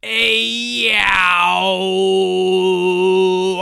Hey, 0.00 0.92
yow. 0.92 0.94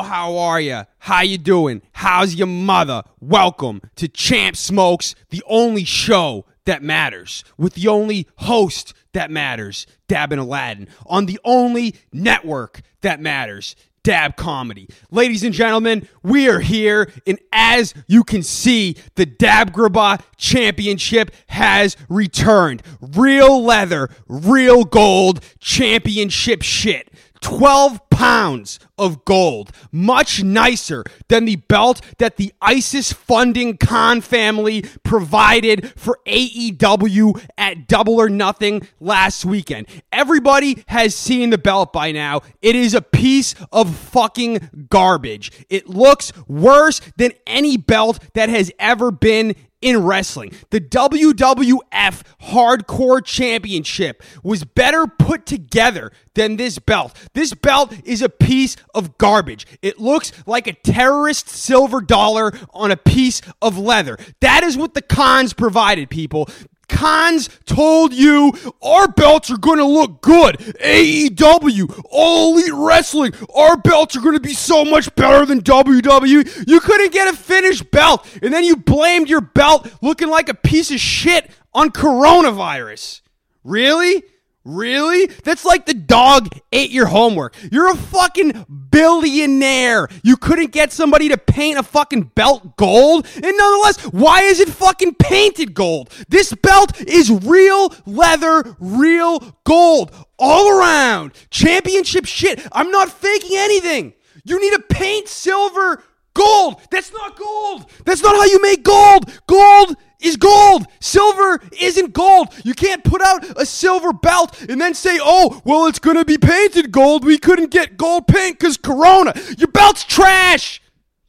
How 0.04 0.36
are 0.36 0.60
you? 0.60 0.83
How 0.99 1.23
you 1.23 1.39
doing? 1.39 1.81
How's 1.92 2.34
your 2.34 2.47
mother? 2.47 3.05
Welcome 3.20 3.81
to 3.94 4.07
Champ 4.07 4.54
Smokes, 4.54 5.14
the 5.30 5.42
only 5.46 5.84
show 5.84 6.44
that 6.67 6.83
matters, 6.83 7.42
with 7.57 7.72
the 7.72 7.88
only 7.88 8.29
host 8.36 8.93
that 9.14 9.30
matters, 9.30 9.86
Dab 10.09 10.30
and 10.30 10.41
Aladdin, 10.43 10.88
on 11.07 11.25
the 11.25 11.41
only 11.43 11.95
network 12.12 12.82
that 13.00 13.18
matters, 13.18 13.75
Dab 14.07 14.36
Comedy. 14.36 14.88
Ladies 15.11 15.43
and 15.43 15.52
gentlemen, 15.52 16.09
we 16.22 16.48
are 16.48 16.61
here, 16.61 17.11
and 17.27 17.41
as 17.52 17.93
you 18.07 18.22
can 18.22 18.40
see, 18.40 18.95
the 19.16 19.27
Dab 19.27 19.72
Graba 19.72 20.22
Championship 20.36 21.32
has 21.48 21.96
returned. 22.08 22.84
Real 23.00 23.64
leather, 23.64 24.08
real 24.29 24.84
gold, 24.84 25.43
championship 25.58 26.63
shit. 26.63 27.13
12 27.46 28.11
pounds 28.11 28.81
of 28.99 29.25
gold, 29.25 29.71
much 29.93 30.43
nicer 30.43 31.05
than 31.29 31.45
the 31.45 31.55
belt 31.55 32.01
that 32.19 32.39
the 32.39 32.53
ISIS 32.61 33.13
funding 33.13 33.77
Khan 33.77 34.21
family 34.21 34.83
provided 35.05 35.93
for 35.97 36.19
AEW 36.27 37.41
at 37.57 37.87
Double 37.87 38.17
or 38.17 38.29
Nothing 38.29 38.89
last 38.99 39.45
weekend. 39.45 39.87
Everybody 40.11 40.83
has 40.89 41.15
seen 41.15 41.51
the 41.51 41.59
belt 41.59 41.93
by 41.93 42.11
now. 42.11 42.41
It 42.63 42.75
is 42.75 42.95
a 42.95 43.01
piece 43.01 43.55
of 43.71 43.95
fucking 43.95 44.89
garbage. 44.91 45.53
It 45.69 45.89
looks 45.89 46.33
worse 46.49 47.01
than 47.17 47.31
any 47.47 47.77
belt 47.77 48.19
that 48.35 48.49
has 48.49 48.73
ever 48.81 49.13
been 49.13 49.55
in 49.87 50.03
wrestling. 50.03 50.53
The 50.71 50.81
WWF 50.81 52.23
Hardcore 52.43 53.25
Championship 53.25 54.21
was 54.43 54.65
better 54.65 55.07
put 55.07 55.47
together 55.47 56.11
than 56.35 56.57
this 56.57 56.81
belt. 56.81 57.17
This 57.35 57.55
belt 57.55 57.95
is 58.05 58.21
a 58.21 58.29
piece 58.29 58.77
of 58.97 59.16
garbage. 59.16 59.65
It 59.83 60.01
looks 60.01 60.33
like 60.45 60.66
a 60.66 60.73
terrorist 60.73 61.49
silver 61.49 62.01
dollar 62.01 62.52
on 62.75 62.91
a 62.91 62.97
piece 62.97 63.41
of 63.63 63.79
leather. 63.79 64.19
That 64.41 64.64
is 64.64 64.77
what 64.77 64.94
the 64.94 65.02
Khans 65.02 65.52
provided, 65.52 66.10
people. 66.10 66.48
Khans 66.88 67.48
told 67.64 68.12
you 68.12 68.52
our 68.82 69.08
belts 69.08 69.50
are 69.50 69.58
going 69.58 69.78
to 69.78 69.84
look 69.84 70.22
good. 70.22 70.56
AEW, 70.56 72.02
All 72.10 72.56
Elite 72.56 72.72
Wrestling, 72.72 73.32
our 73.54 73.76
belts 73.76 74.16
are 74.16 74.20
going 74.20 74.34
to 74.34 74.40
be 74.40 74.54
so 74.54 74.84
much 74.84 75.14
better 75.14 75.44
than 75.44 75.60
WWE. 75.62 76.66
You 76.66 76.80
couldn't 76.80 77.12
get 77.12 77.32
a 77.32 77.36
finished 77.36 77.90
belt, 77.90 78.26
and 78.42 78.52
then 78.52 78.64
you 78.64 78.76
blamed 78.76 79.28
your 79.28 79.40
belt 79.40 79.90
looking 80.02 80.28
like 80.28 80.48
a 80.48 80.54
piece 80.54 80.90
of 80.90 81.00
shit 81.00 81.50
on 81.74 81.90
coronavirus. 81.90 83.20
Really? 83.64 84.22
Really? 84.67 85.27
That's 85.45 85.64
like 85.64 85.86
the 85.86 85.95
dog 85.95 86.48
ate 86.72 86.91
your 86.91 87.06
homework. 87.06 87.55
You're 87.70 87.92
a 87.92 87.97
fucking 87.97 88.67
billionaire. 88.91 90.09
You 90.25 90.36
couldn't 90.36 90.72
get 90.72 90.92
somebody 90.92 91.28
to 91.28 91.39
paint 91.39 91.78
a 91.78 91.84
fucking 91.84 92.33
belt 92.34 92.77
gold? 92.77 93.28
And 93.37 93.56
nonetheless, 93.56 94.03
why 94.06 94.42
is 94.42 94.59
it 94.59 94.69
fucking 94.69 95.14
painted 95.20 95.72
gold? 95.72 96.12
This 96.28 96.53
belt 96.53 97.00
is 97.00 97.31
real 97.31 97.94
leather, 98.06 98.77
real 98.81 99.56
gold. 99.62 100.12
All 100.37 100.77
around. 100.77 101.33
Championship 101.50 102.27
shit. 102.27 102.67
I'm 102.72 102.91
not 102.91 103.09
faking 103.09 103.56
anything. 103.56 104.14
You 104.44 104.61
need 104.61 104.77
to 104.77 104.83
paint 104.91 105.28
silver 105.28 106.03
gold. 106.34 106.81
That's 106.91 107.12
not 107.12 107.39
gold. 107.39 107.91
That's 108.05 108.22
not 108.22 108.34
how 108.34 108.44
you 108.44 108.61
make 108.61 108.83
gold. 108.83 109.31
Gold 109.47 109.97
is 110.20 110.36
gold. 110.36 110.86
Silver 111.00 111.61
isn't 111.81 112.12
gold. 112.12 112.48
You 112.64 112.75
can't 112.75 113.05
put 113.05 113.22
out 113.22 113.59
a 113.59 113.67
silver 113.67 114.12
belt 114.12 114.61
and 114.69 114.81
then 114.81 114.95
say, 114.95 115.19
oh, 115.20 115.61
well, 115.64 115.86
it's 115.86 115.98
going 115.98 116.17
to 116.17 116.25
be 116.25 116.39
painted 116.39 116.92
gold. 116.92 117.25
We 117.25 117.39
couldn't 117.39 117.70
get 117.70 117.97
gold 117.97 118.27
paint 118.27 118.59
because 118.59 118.77
Corona. 118.77 119.33
Your 119.59 119.69
belt's 119.69 120.05
trash. 120.05 120.81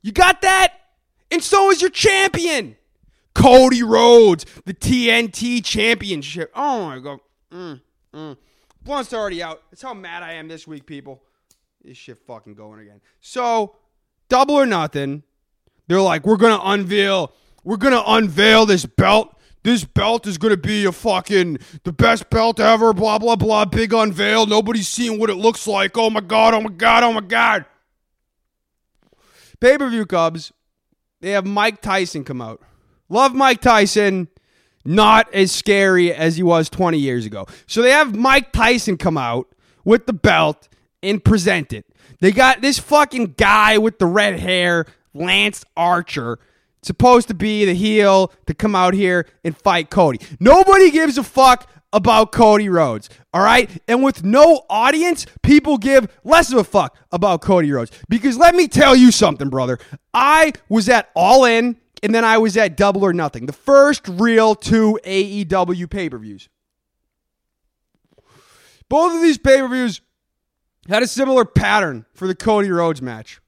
You 0.02 0.12
got 0.12 0.42
that? 0.42 0.74
And 1.31 1.44
so 1.44 1.72
is 1.72 1.81
your 1.81 1.90
champion. 1.90 2.78
Cody 3.34 3.84
Rhodes, 3.84 4.46
the 4.66 4.74
TNT 4.74 5.64
championship. 5.64 6.52
Oh 6.56 6.86
my 6.86 7.00
God. 7.00 7.20
Mm, 7.52 7.81
mm. 8.14 8.38
Blunt's 8.81 9.14
already 9.14 9.44
out. 9.44 9.62
That's 9.70 9.81
how 9.81 9.94
mad 9.94 10.24
I 10.24 10.34
am 10.34 10.47
this 10.47 10.66
week, 10.66 10.86
people. 10.86 11.22
This 11.84 11.97
shit 11.97 12.18
fucking 12.26 12.56
going 12.56 12.80
again. 12.80 13.00
So, 13.22 13.76
double 14.30 14.56
or 14.56 14.66
nothing. 14.66 15.24
They're 15.88 16.02
like, 16.02 16.26
we're 16.26 16.38
going 16.38 16.58
to 16.58 16.68
unveil 16.68 17.31
we're 17.67 17.75
gonna 17.75 18.01
unveil 18.07 18.66
this 18.66 18.85
belt. 18.85 19.38
This 19.61 19.83
belt 19.83 20.25
is 20.25 20.38
gonna 20.38 20.55
be 20.55 20.85
a 20.85 20.94
fucking 20.94 21.57
the 21.83 21.91
best 21.91 22.29
belt 22.29 22.61
ever. 22.61 22.94
Blah 22.94 23.19
blah 23.19 23.35
blah. 23.35 23.66
Big 23.66 23.91
unveil. 23.91 24.45
Nobody's 24.45 24.88
seen 24.88 25.19
what 25.19 25.29
it 25.29 25.35
looks 25.35 25.67
like. 25.67 25.97
Oh 25.97 26.09
my 26.09 26.22
god. 26.22 26.53
Oh 26.53 26.61
my 26.61 26.69
god. 26.69 27.03
Oh 27.03 27.11
my 27.11 27.19
god. 27.19 27.66
Pay 29.59 29.78
per 29.78 29.89
view 29.89 30.05
Cubs. 30.05 30.53
They 31.19 31.31
have 31.31 31.45
Mike 31.45 31.81
Tyson 31.81 32.23
come 32.23 32.41
out. 32.41 32.61
Love 33.09 33.35
Mike 33.35 33.59
Tyson. 33.59 34.29
Not 34.85 35.34
as 35.34 35.51
scary 35.51 36.13
as 36.13 36.38
he 36.38 36.44
was 36.44 36.69
20 36.69 36.97
years 36.97 37.25
ago. 37.25 37.47
So 37.66 37.81
they 37.81 37.91
have 37.91 38.16
Mike 38.16 38.53
Tyson 38.53 38.95
come 38.95 39.17
out 39.17 39.53
with 39.84 40.05
the 40.05 40.13
belt 40.13 40.69
and 41.03 41.22
present 41.22 41.73
it. 41.73 41.85
They 42.22 42.31
got 42.31 42.61
this 42.61 42.79
fucking 42.79 43.34
guy 43.38 43.78
with 43.78 43.99
the 43.99 44.05
red 44.05 44.39
hair, 44.39 44.85
Lance 45.13 45.66
Archer 45.75 46.39
supposed 46.88 47.28
to 47.28 47.34
be 47.34 47.66
the 47.66 47.74
heel 47.74 48.31
to 48.48 48.53
come 48.53 48.75
out 48.75 48.94
here 48.94 49.28
and 49.44 49.56
fight 49.56 49.90
Cody. 49.90 50.20
Nobody 50.40 50.90
gives 50.90 51.18
a 51.18 51.24
fuck 51.24 51.70
about 51.94 52.31
Cody 52.31 52.70
Rhodes, 52.70 53.09
all 53.34 53.42
right? 53.42 53.70
And 53.88 54.03
with 54.03 54.24
no 54.24 54.66
audience, 54.70 55.26
people 55.42 55.78
give 55.78 56.08
less 56.24 56.52
of 56.52 56.58
a 56.58 56.64
fuck 56.64 56.97
about 57.12 57.42
Cody 57.42 57.72
Rhodes. 57.72 57.92
Because 58.09 58.38
let 58.38 58.56
me 58.56 58.68
tell 58.68 58.96
you 58.96 59.12
something, 59.12 59.50
brother. 59.50 59.80
I 60.14 60.53
was 60.70 60.90
at 60.90 61.09
All 61.16 61.46
In 61.46 61.78
and 62.03 62.14
then 62.14 62.26
I 62.26 62.38
was 62.38 62.58
at 62.58 62.78
Double 62.78 63.03
or 63.03 63.14
Nothing, 63.14 63.46
the 63.46 63.53
first 63.53 64.08
real 64.08 64.56
two 64.56 65.00
AEW 65.03 65.90
pay 65.90 66.09
per 66.09 66.18
views. 66.18 66.50
Both 68.90 69.16
of 69.16 69.22
these 69.22 69.38
pay 69.38 69.59
per 69.59 69.68
views 69.68 70.02
had 70.88 71.03
a 71.03 71.08
similar 71.08 71.46
pattern 71.46 72.06
for 72.14 72.28
the 72.28 72.36
Cody 72.36 72.70
Rhodes 72.70 73.02
match. 73.02 73.42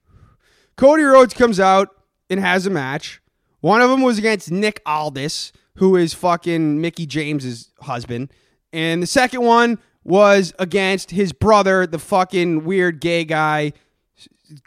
Cody 0.76 1.04
Rhodes 1.04 1.34
comes 1.34 1.60
out 1.60 1.90
and 2.30 2.40
has 2.40 2.66
a 2.66 2.70
match. 2.70 3.22
One 3.62 3.82
of 3.82 3.90
them 3.90 4.02
was 4.02 4.18
against 4.18 4.52
Nick 4.52 4.82
Aldis, 4.86 5.52
who 5.76 5.96
is 5.96 6.14
fucking 6.14 6.80
Mickie 6.82 7.06
James's 7.06 7.72
husband. 7.82 8.32
And 8.72 9.04
the 9.04 9.08
second 9.08 9.42
one 9.42 9.80
was 10.04 10.54
against 10.60 11.12
his 11.12 11.34
brother, 11.34 11.86
the 11.86 12.00
fucking 12.00 12.64
weird 12.64 13.02
gay 13.02 13.26
guy, 13.26 13.74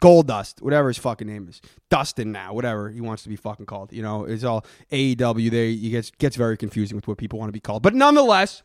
Goldust, 0.01 0.61
whatever 0.61 0.87
his 0.87 0.97
fucking 0.97 1.27
name 1.27 1.47
is. 1.49 1.61
Dustin 1.89 2.31
now, 2.31 2.53
whatever 2.53 2.89
he 2.89 3.01
wants 3.01 3.23
to 3.23 3.29
be 3.29 3.35
fucking 3.35 3.65
called. 3.65 3.91
You 3.91 4.01
know, 4.01 4.23
it's 4.25 4.43
all 4.43 4.65
AEW. 4.91 5.51
There, 5.51 5.65
he 5.65 5.89
gets 5.89 6.11
gets 6.11 6.35
very 6.35 6.57
confusing 6.57 6.95
with 6.95 7.07
what 7.07 7.17
people 7.17 7.39
want 7.39 7.49
to 7.49 7.53
be 7.53 7.59
called. 7.59 7.83
But 7.83 7.93
nonetheless, 7.93 8.63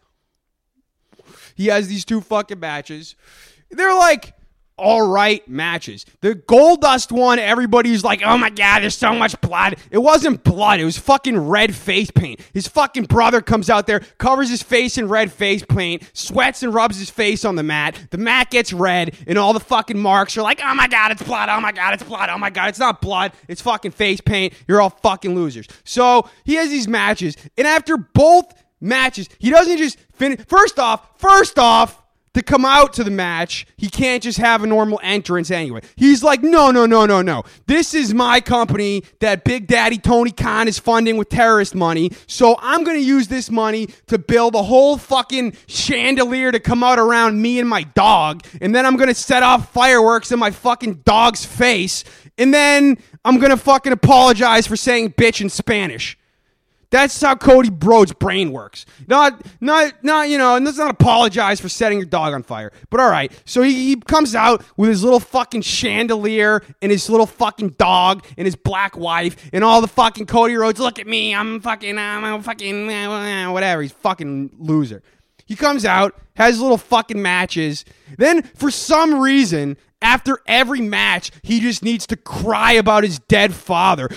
he 1.54 1.66
has 1.66 1.88
these 1.88 2.04
two 2.04 2.20
fucking 2.20 2.60
matches. 2.60 3.16
They're 3.70 3.94
like 3.94 4.34
all 4.78 5.06
right 5.06 5.46
matches. 5.48 6.06
The 6.20 6.34
Goldust 6.34 7.12
one, 7.12 7.38
everybody's 7.38 8.04
like, 8.04 8.22
oh 8.24 8.38
my 8.38 8.50
god, 8.50 8.82
there's 8.82 8.96
so 8.96 9.14
much 9.14 9.38
blood. 9.40 9.76
It 9.90 9.98
wasn't 9.98 10.44
blood, 10.44 10.80
it 10.80 10.84
was 10.84 10.98
fucking 10.98 11.38
red 11.48 11.74
face 11.74 12.10
paint. 12.10 12.40
His 12.52 12.68
fucking 12.68 13.04
brother 13.04 13.40
comes 13.40 13.68
out 13.68 13.86
there, 13.86 14.00
covers 14.18 14.48
his 14.48 14.62
face 14.62 14.98
in 14.98 15.08
red 15.08 15.32
face 15.32 15.64
paint, 15.68 16.08
sweats 16.12 16.62
and 16.62 16.72
rubs 16.72 16.98
his 16.98 17.10
face 17.10 17.44
on 17.44 17.56
the 17.56 17.62
mat. 17.62 17.98
The 18.10 18.18
mat 18.18 18.50
gets 18.50 18.72
red, 18.72 19.16
and 19.26 19.38
all 19.38 19.52
the 19.52 19.60
fucking 19.60 19.98
marks 19.98 20.36
are 20.36 20.42
like, 20.42 20.60
oh 20.64 20.74
my 20.74 20.88
god, 20.88 21.12
it's 21.12 21.22
blood, 21.22 21.48
oh 21.48 21.60
my 21.60 21.72
god, 21.72 21.94
it's 21.94 22.02
blood, 22.02 22.30
oh 22.30 22.38
my 22.38 22.50
god, 22.50 22.68
it's 22.68 22.78
not 22.78 23.00
blood, 23.00 23.32
it's 23.48 23.60
fucking 23.60 23.90
face 23.90 24.20
paint. 24.20 24.54
You're 24.66 24.80
all 24.80 24.90
fucking 24.90 25.34
losers. 25.34 25.66
So 25.84 26.28
he 26.44 26.54
has 26.54 26.70
these 26.70 26.88
matches, 26.88 27.36
and 27.56 27.66
after 27.66 27.96
both 27.96 28.52
matches, 28.80 29.28
he 29.38 29.50
doesn't 29.50 29.78
just 29.78 29.98
finish. 30.14 30.40
First 30.46 30.78
off, 30.78 31.18
first 31.18 31.58
off, 31.58 32.02
to 32.38 32.44
come 32.44 32.64
out 32.64 32.92
to 32.94 33.04
the 33.04 33.10
match. 33.10 33.66
He 33.76 33.88
can't 33.88 34.22
just 34.22 34.38
have 34.38 34.62
a 34.62 34.66
normal 34.66 35.00
entrance 35.02 35.50
anyway. 35.50 35.82
He's 35.96 36.22
like, 36.22 36.42
no, 36.42 36.70
no, 36.70 36.86
no, 36.86 37.04
no, 37.04 37.20
no. 37.20 37.42
This 37.66 37.94
is 37.94 38.14
my 38.14 38.40
company 38.40 39.02
that 39.20 39.44
Big 39.44 39.66
Daddy 39.66 39.98
Tony 39.98 40.30
Khan 40.30 40.68
is 40.68 40.78
funding 40.78 41.16
with 41.16 41.28
terrorist 41.28 41.74
money. 41.74 42.12
So 42.26 42.56
I'm 42.60 42.84
going 42.84 42.96
to 42.96 43.04
use 43.04 43.28
this 43.28 43.50
money 43.50 43.88
to 44.06 44.18
build 44.18 44.54
a 44.54 44.62
whole 44.62 44.96
fucking 44.96 45.56
chandelier 45.66 46.52
to 46.52 46.60
come 46.60 46.82
out 46.82 46.98
around 46.98 47.42
me 47.42 47.58
and 47.58 47.68
my 47.68 47.82
dog. 47.82 48.44
And 48.60 48.74
then 48.74 48.86
I'm 48.86 48.96
going 48.96 49.08
to 49.08 49.14
set 49.14 49.42
off 49.42 49.72
fireworks 49.72 50.32
in 50.32 50.38
my 50.38 50.50
fucking 50.50 51.02
dog's 51.04 51.44
face. 51.44 52.04
And 52.38 52.54
then 52.54 52.98
I'm 53.24 53.38
going 53.38 53.50
to 53.50 53.56
fucking 53.56 53.92
apologize 53.92 54.66
for 54.66 54.76
saying 54.76 55.14
bitch 55.14 55.40
in 55.40 55.50
Spanish. 55.50 56.16
That's 56.90 57.20
how 57.20 57.34
Cody 57.34 57.70
Rhodes' 57.70 58.12
brain 58.14 58.50
works. 58.50 58.86
Not, 59.06 59.42
not, 59.60 59.92
not, 60.02 60.30
you 60.30 60.38
know, 60.38 60.56
and 60.56 60.64
let's 60.64 60.78
not 60.78 60.90
apologize 60.90 61.60
for 61.60 61.68
setting 61.68 61.98
your 61.98 62.06
dog 62.06 62.32
on 62.32 62.42
fire. 62.42 62.72
But 62.88 63.00
all 63.00 63.10
right, 63.10 63.30
so 63.44 63.62
he, 63.62 63.88
he 63.88 63.96
comes 63.96 64.34
out 64.34 64.64
with 64.76 64.88
his 64.88 65.04
little 65.04 65.20
fucking 65.20 65.62
chandelier 65.62 66.62
and 66.80 66.90
his 66.90 67.10
little 67.10 67.26
fucking 67.26 67.70
dog 67.70 68.24
and 68.38 68.46
his 68.46 68.56
black 68.56 68.96
wife 68.96 69.50
and 69.52 69.62
all 69.62 69.80
the 69.80 69.88
fucking 69.88 70.26
Cody 70.26 70.56
Rhodes. 70.56 70.80
Look 70.80 70.98
at 70.98 71.06
me, 71.06 71.34
I'm 71.34 71.60
fucking, 71.60 71.98
I'm 71.98 72.42
fucking, 72.42 72.86
whatever. 72.86 73.82
He's 73.82 73.92
fucking 73.92 74.52
loser. 74.58 75.02
He 75.44 75.56
comes 75.56 75.84
out, 75.84 76.14
has 76.36 76.60
little 76.60 76.78
fucking 76.78 77.20
matches. 77.20 77.84
Then, 78.16 78.42
for 78.42 78.70
some 78.70 79.18
reason, 79.18 79.76
after 80.00 80.38
every 80.46 80.80
match, 80.80 81.30
he 81.42 81.60
just 81.60 81.82
needs 81.82 82.06
to 82.08 82.16
cry 82.16 82.72
about 82.72 83.02
his 83.02 83.18
dead 83.18 83.54
father. 83.54 84.08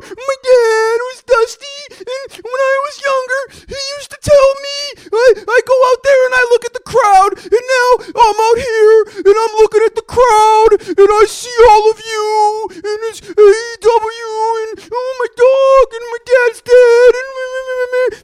My 0.00 0.34
dad 0.44 0.97
dusty, 1.40 1.78
and 1.98 2.26
when 2.42 2.60
I 2.60 2.76
was 2.86 2.94
younger, 2.98 3.40
he 3.70 3.80
used 3.98 4.10
to 4.10 4.18
tell 4.22 4.50
me, 4.66 4.78
I, 5.12 5.26
I 5.46 5.58
go 5.66 5.76
out 5.90 6.00
there 6.02 6.22
and 6.26 6.34
I 6.34 6.44
look 6.50 6.64
at 6.66 6.74
the 6.74 6.86
crowd, 6.86 7.32
and 7.38 7.64
now 7.76 7.90
I'm 8.10 8.38
out 8.38 8.58
here, 8.58 8.98
and 9.22 9.36
I'm 9.38 9.54
looking 9.62 9.84
at 9.86 9.94
the 9.94 10.06
crowd, 10.06 10.70
and 10.98 11.08
I 11.08 11.24
see 11.28 11.58
all 11.70 11.90
of 11.90 11.98
you, 12.02 12.26
and 12.74 12.98
it's 13.10 13.20
AEW, 13.22 14.34
and 14.62 14.74
oh, 14.90 15.12
my 15.20 15.28
dog, 15.36 15.86
and 15.94 16.04
my 16.10 16.20
dad's 16.26 16.60
dead, 16.62 17.12
and 17.14 17.28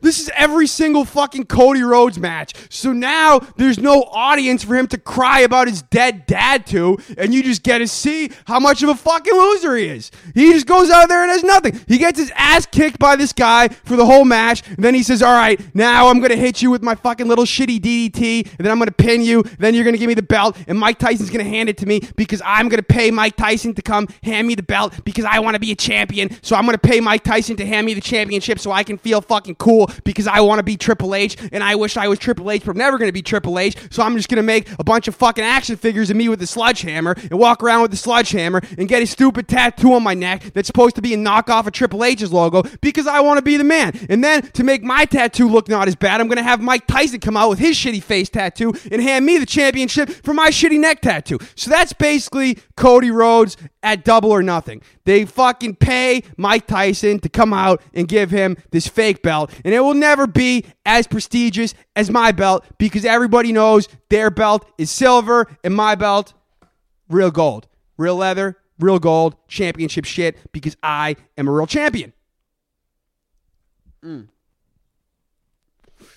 this 0.00 0.20
is 0.20 0.30
every 0.34 0.66
single 0.66 1.04
fucking 1.04 1.46
Cody 1.46 1.82
Rhodes 1.82 2.18
match. 2.18 2.54
So 2.68 2.92
now 2.92 3.40
there's 3.56 3.78
no 3.78 4.02
audience 4.02 4.64
for 4.64 4.76
him 4.76 4.86
to 4.88 4.98
cry 4.98 5.40
about 5.40 5.68
his 5.68 5.82
dead 5.82 6.26
dad 6.26 6.66
to, 6.68 6.98
and 7.16 7.34
you 7.34 7.42
just 7.42 7.62
get 7.62 7.78
to 7.78 7.88
see 7.88 8.30
how 8.46 8.60
much 8.60 8.82
of 8.82 8.88
a 8.88 8.94
fucking 8.94 9.34
loser 9.34 9.76
he 9.76 9.86
is. 9.86 10.10
He 10.34 10.52
just 10.52 10.66
goes 10.66 10.90
out 10.90 11.08
there 11.08 11.22
and 11.22 11.30
has 11.30 11.44
nothing. 11.44 11.80
He 11.86 11.98
gets 11.98 12.18
his 12.18 12.32
ass 12.34 12.66
kicked 12.66 12.98
by 13.04 13.16
this 13.16 13.32
guy 13.32 13.68
for 13.68 13.96
the 13.96 14.06
whole 14.06 14.24
match, 14.24 14.62
then 14.78 14.94
he 14.94 15.02
says, 15.02 15.22
All 15.22 15.32
right, 15.32 15.60
now 15.74 16.08
I'm 16.08 16.20
gonna 16.20 16.36
hit 16.36 16.62
you 16.62 16.70
with 16.70 16.82
my 16.82 16.94
fucking 16.94 17.28
little 17.28 17.44
shitty 17.44 17.78
DDT, 17.78 18.46
and 18.46 18.58
then 18.58 18.70
I'm 18.70 18.78
gonna 18.78 18.90
pin 18.92 19.20
you, 19.20 19.42
then 19.58 19.74
you're 19.74 19.84
gonna 19.84 19.98
give 19.98 20.08
me 20.08 20.14
the 20.14 20.22
belt, 20.22 20.56
and 20.66 20.78
Mike 20.78 20.98
Tyson's 20.98 21.30
gonna 21.30 21.44
hand 21.44 21.68
it 21.68 21.76
to 21.78 21.86
me 21.86 22.00
because 22.16 22.40
I'm 22.44 22.68
gonna 22.68 22.82
pay 22.82 23.10
Mike 23.10 23.36
Tyson 23.36 23.74
to 23.74 23.82
come 23.82 24.08
hand 24.22 24.48
me 24.48 24.54
the 24.54 24.62
belt 24.62 24.94
because 25.04 25.26
I 25.26 25.38
wanna 25.40 25.58
be 25.58 25.70
a 25.70 25.76
champion. 25.76 26.30
So 26.42 26.56
I'm 26.56 26.64
gonna 26.64 26.78
pay 26.78 27.00
Mike 27.00 27.24
Tyson 27.24 27.56
to 27.56 27.66
hand 27.66 27.84
me 27.86 27.92
the 27.92 28.00
championship 28.00 28.58
so 28.58 28.72
I 28.72 28.82
can 28.82 28.96
feel 28.96 29.20
fucking 29.20 29.56
cool 29.56 29.90
because 30.04 30.26
I 30.26 30.40
wanna 30.40 30.62
be 30.62 30.76
Triple 30.78 31.14
H, 31.14 31.36
and 31.52 31.62
I 31.62 31.74
wish 31.74 31.98
I 31.98 32.08
was 32.08 32.18
Triple 32.18 32.50
H, 32.50 32.62
but 32.64 32.72
I'm 32.72 32.78
never 32.78 32.96
gonna 32.96 33.12
be 33.12 33.22
Triple 33.22 33.58
H. 33.58 33.76
So 33.90 34.02
I'm 34.02 34.16
just 34.16 34.28
gonna 34.30 34.42
make 34.42 34.68
a 34.78 34.84
bunch 34.84 35.08
of 35.08 35.14
fucking 35.14 35.44
action 35.44 35.76
figures 35.76 36.08
of 36.08 36.16
me 36.16 36.30
with 36.30 36.40
a 36.40 36.46
sledgehammer 36.46 37.14
and 37.30 37.38
walk 37.38 37.62
around 37.62 37.82
with 37.82 37.90
the 37.90 37.98
sledgehammer 37.98 38.62
and 38.78 38.88
get 38.88 39.02
a 39.02 39.06
stupid 39.06 39.46
tattoo 39.46 39.92
on 39.92 40.02
my 40.02 40.14
neck 40.14 40.42
that's 40.54 40.66
supposed 40.66 40.96
to 40.96 41.02
be 41.02 41.12
a 41.12 41.16
knockoff 41.18 41.66
of 41.66 41.72
Triple 41.72 42.02
H's 42.02 42.32
logo 42.32 42.62
because 42.84 43.06
I 43.06 43.20
wanna 43.20 43.42
be 43.42 43.56
the 43.56 43.64
man. 43.64 43.98
And 44.08 44.22
then 44.22 44.42
to 44.52 44.62
make 44.62 44.84
my 44.84 45.06
tattoo 45.06 45.48
look 45.48 45.68
not 45.68 45.88
as 45.88 45.96
bad, 45.96 46.20
I'm 46.20 46.28
gonna 46.28 46.42
have 46.42 46.60
Mike 46.60 46.86
Tyson 46.86 47.18
come 47.18 47.36
out 47.36 47.48
with 47.48 47.58
his 47.58 47.76
shitty 47.76 48.02
face 48.02 48.28
tattoo 48.28 48.74
and 48.92 49.02
hand 49.02 49.26
me 49.26 49.38
the 49.38 49.46
championship 49.46 50.08
for 50.10 50.34
my 50.34 50.50
shitty 50.50 50.78
neck 50.78 51.00
tattoo. 51.00 51.38
So 51.56 51.70
that's 51.70 51.92
basically 51.92 52.58
Cody 52.76 53.10
Rhodes 53.10 53.56
at 53.82 54.04
double 54.04 54.30
or 54.30 54.42
nothing. 54.42 54.82
They 55.04 55.24
fucking 55.24 55.76
pay 55.76 56.22
Mike 56.36 56.66
Tyson 56.66 57.18
to 57.20 57.28
come 57.28 57.52
out 57.52 57.82
and 57.94 58.06
give 58.06 58.30
him 58.30 58.56
this 58.70 58.86
fake 58.86 59.22
belt, 59.22 59.50
and 59.64 59.74
it 59.74 59.80
will 59.80 59.94
never 59.94 60.26
be 60.26 60.64
as 60.86 61.06
prestigious 61.06 61.74
as 61.96 62.10
my 62.10 62.32
belt 62.32 62.64
because 62.78 63.04
everybody 63.04 63.52
knows 63.52 63.88
their 64.10 64.30
belt 64.30 64.66
is 64.78 64.90
silver 64.90 65.46
and 65.64 65.74
my 65.74 65.94
belt, 65.94 66.34
real 67.08 67.30
gold. 67.30 67.66
Real 67.96 68.16
leather, 68.16 68.58
real 68.80 68.98
gold, 68.98 69.36
championship 69.48 70.04
shit 70.04 70.36
because 70.52 70.76
I 70.82 71.16
am 71.38 71.48
a 71.48 71.52
real 71.52 71.66
champion. 71.66 72.12
Mm. 74.04 74.28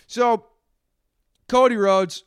So, 0.07 0.45
Cody 1.47 1.77
Rhodes, 1.77 2.23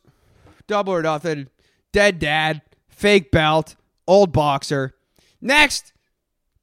double 0.67 0.93
or 0.93 1.01
nothing, 1.01 1.49
dead 1.91 2.19
dad, 2.19 2.61
fake 2.87 3.31
belt, 3.31 3.75
old 4.07 4.31
boxer. 4.31 4.95
Next, 5.39 5.93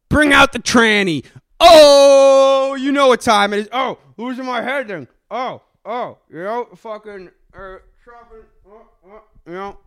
bring 0.09 0.33
out 0.33 0.53
the 0.53 0.59
tranny. 0.59 1.25
Oh, 1.61 2.77
you 2.79 2.93
know 2.93 3.09
what 3.09 3.21
time 3.21 3.53
it 3.53 3.61
is. 3.61 3.69
Oh, 3.73 3.99
losing 4.17 4.45
my 4.45 4.63
head 4.63 4.89
then. 4.89 5.09
Oh, 5.31 5.63
oh, 5.85 6.19
you 6.31 6.43
know, 6.43 6.69
fucking, 6.75 7.31
uh, 7.55 7.77
chopping, 8.05 8.45
uh, 8.67 9.15
uh, 9.15 9.21
you 9.47 9.53
know. 9.53 9.79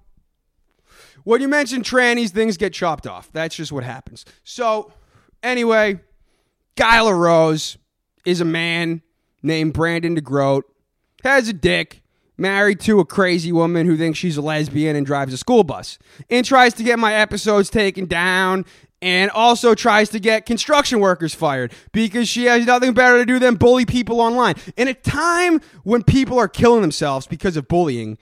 When 1.24 1.42
you 1.42 1.48
mention 1.48 1.82
trannies, 1.82 2.30
things 2.30 2.58
get 2.58 2.74
chopped 2.74 3.08
off. 3.08 3.32
That's 3.32 3.56
just 3.56 3.72
what 3.72 3.84
happens. 3.84 4.26
So, 4.44 4.92
anyway, 5.44 6.00
Guy 6.76 7.10
Rose 7.10 7.78
is 8.26 8.42
a 8.42 8.46
man 8.46 9.02
named 9.44 9.74
Brandon 9.74 10.16
DeGroat, 10.16 10.64
has 11.24 11.48
a 11.48 11.54
dick, 11.54 12.02
married 12.38 12.80
to 12.82 13.00
a 13.00 13.06
crazy 13.06 13.52
woman 13.52 13.86
who 13.86 13.96
thinks 13.96 14.18
she's 14.18 14.38
a 14.38 14.42
lesbian 14.42 14.96
and 14.96 15.06
drives 15.06 15.34
a 15.34 15.38
school 15.38 15.64
bus, 15.64 16.00
and 16.30 16.46
tries 16.46 16.74
to 16.74 16.84
get 16.84 17.00
my 17.00 17.14
episodes 17.14 17.70
taken 17.70 18.06
down 18.06 18.66
and 19.02 19.32
also 19.32 19.74
tries 19.74 20.10
to 20.10 20.20
get 20.20 20.46
construction 20.46 21.00
workers 21.00 21.34
fired 21.34 21.74
because 21.92 22.28
she 22.28 22.46
has 22.46 22.66
nothing 22.66 22.94
better 22.94 23.18
to 23.18 23.26
do 23.26 23.40
than 23.40 23.56
bully 23.56 23.86
people 23.86 24.22
online. 24.22 24.56
In 24.78 24.88
a 24.88 24.94
time 24.94 25.60
when 25.84 26.04
people 26.04 26.38
are 26.38 26.48
killing 26.48 26.82
themselves 26.82 27.26
because 27.26 27.58
of 27.58 27.68
bullying, 27.68 28.18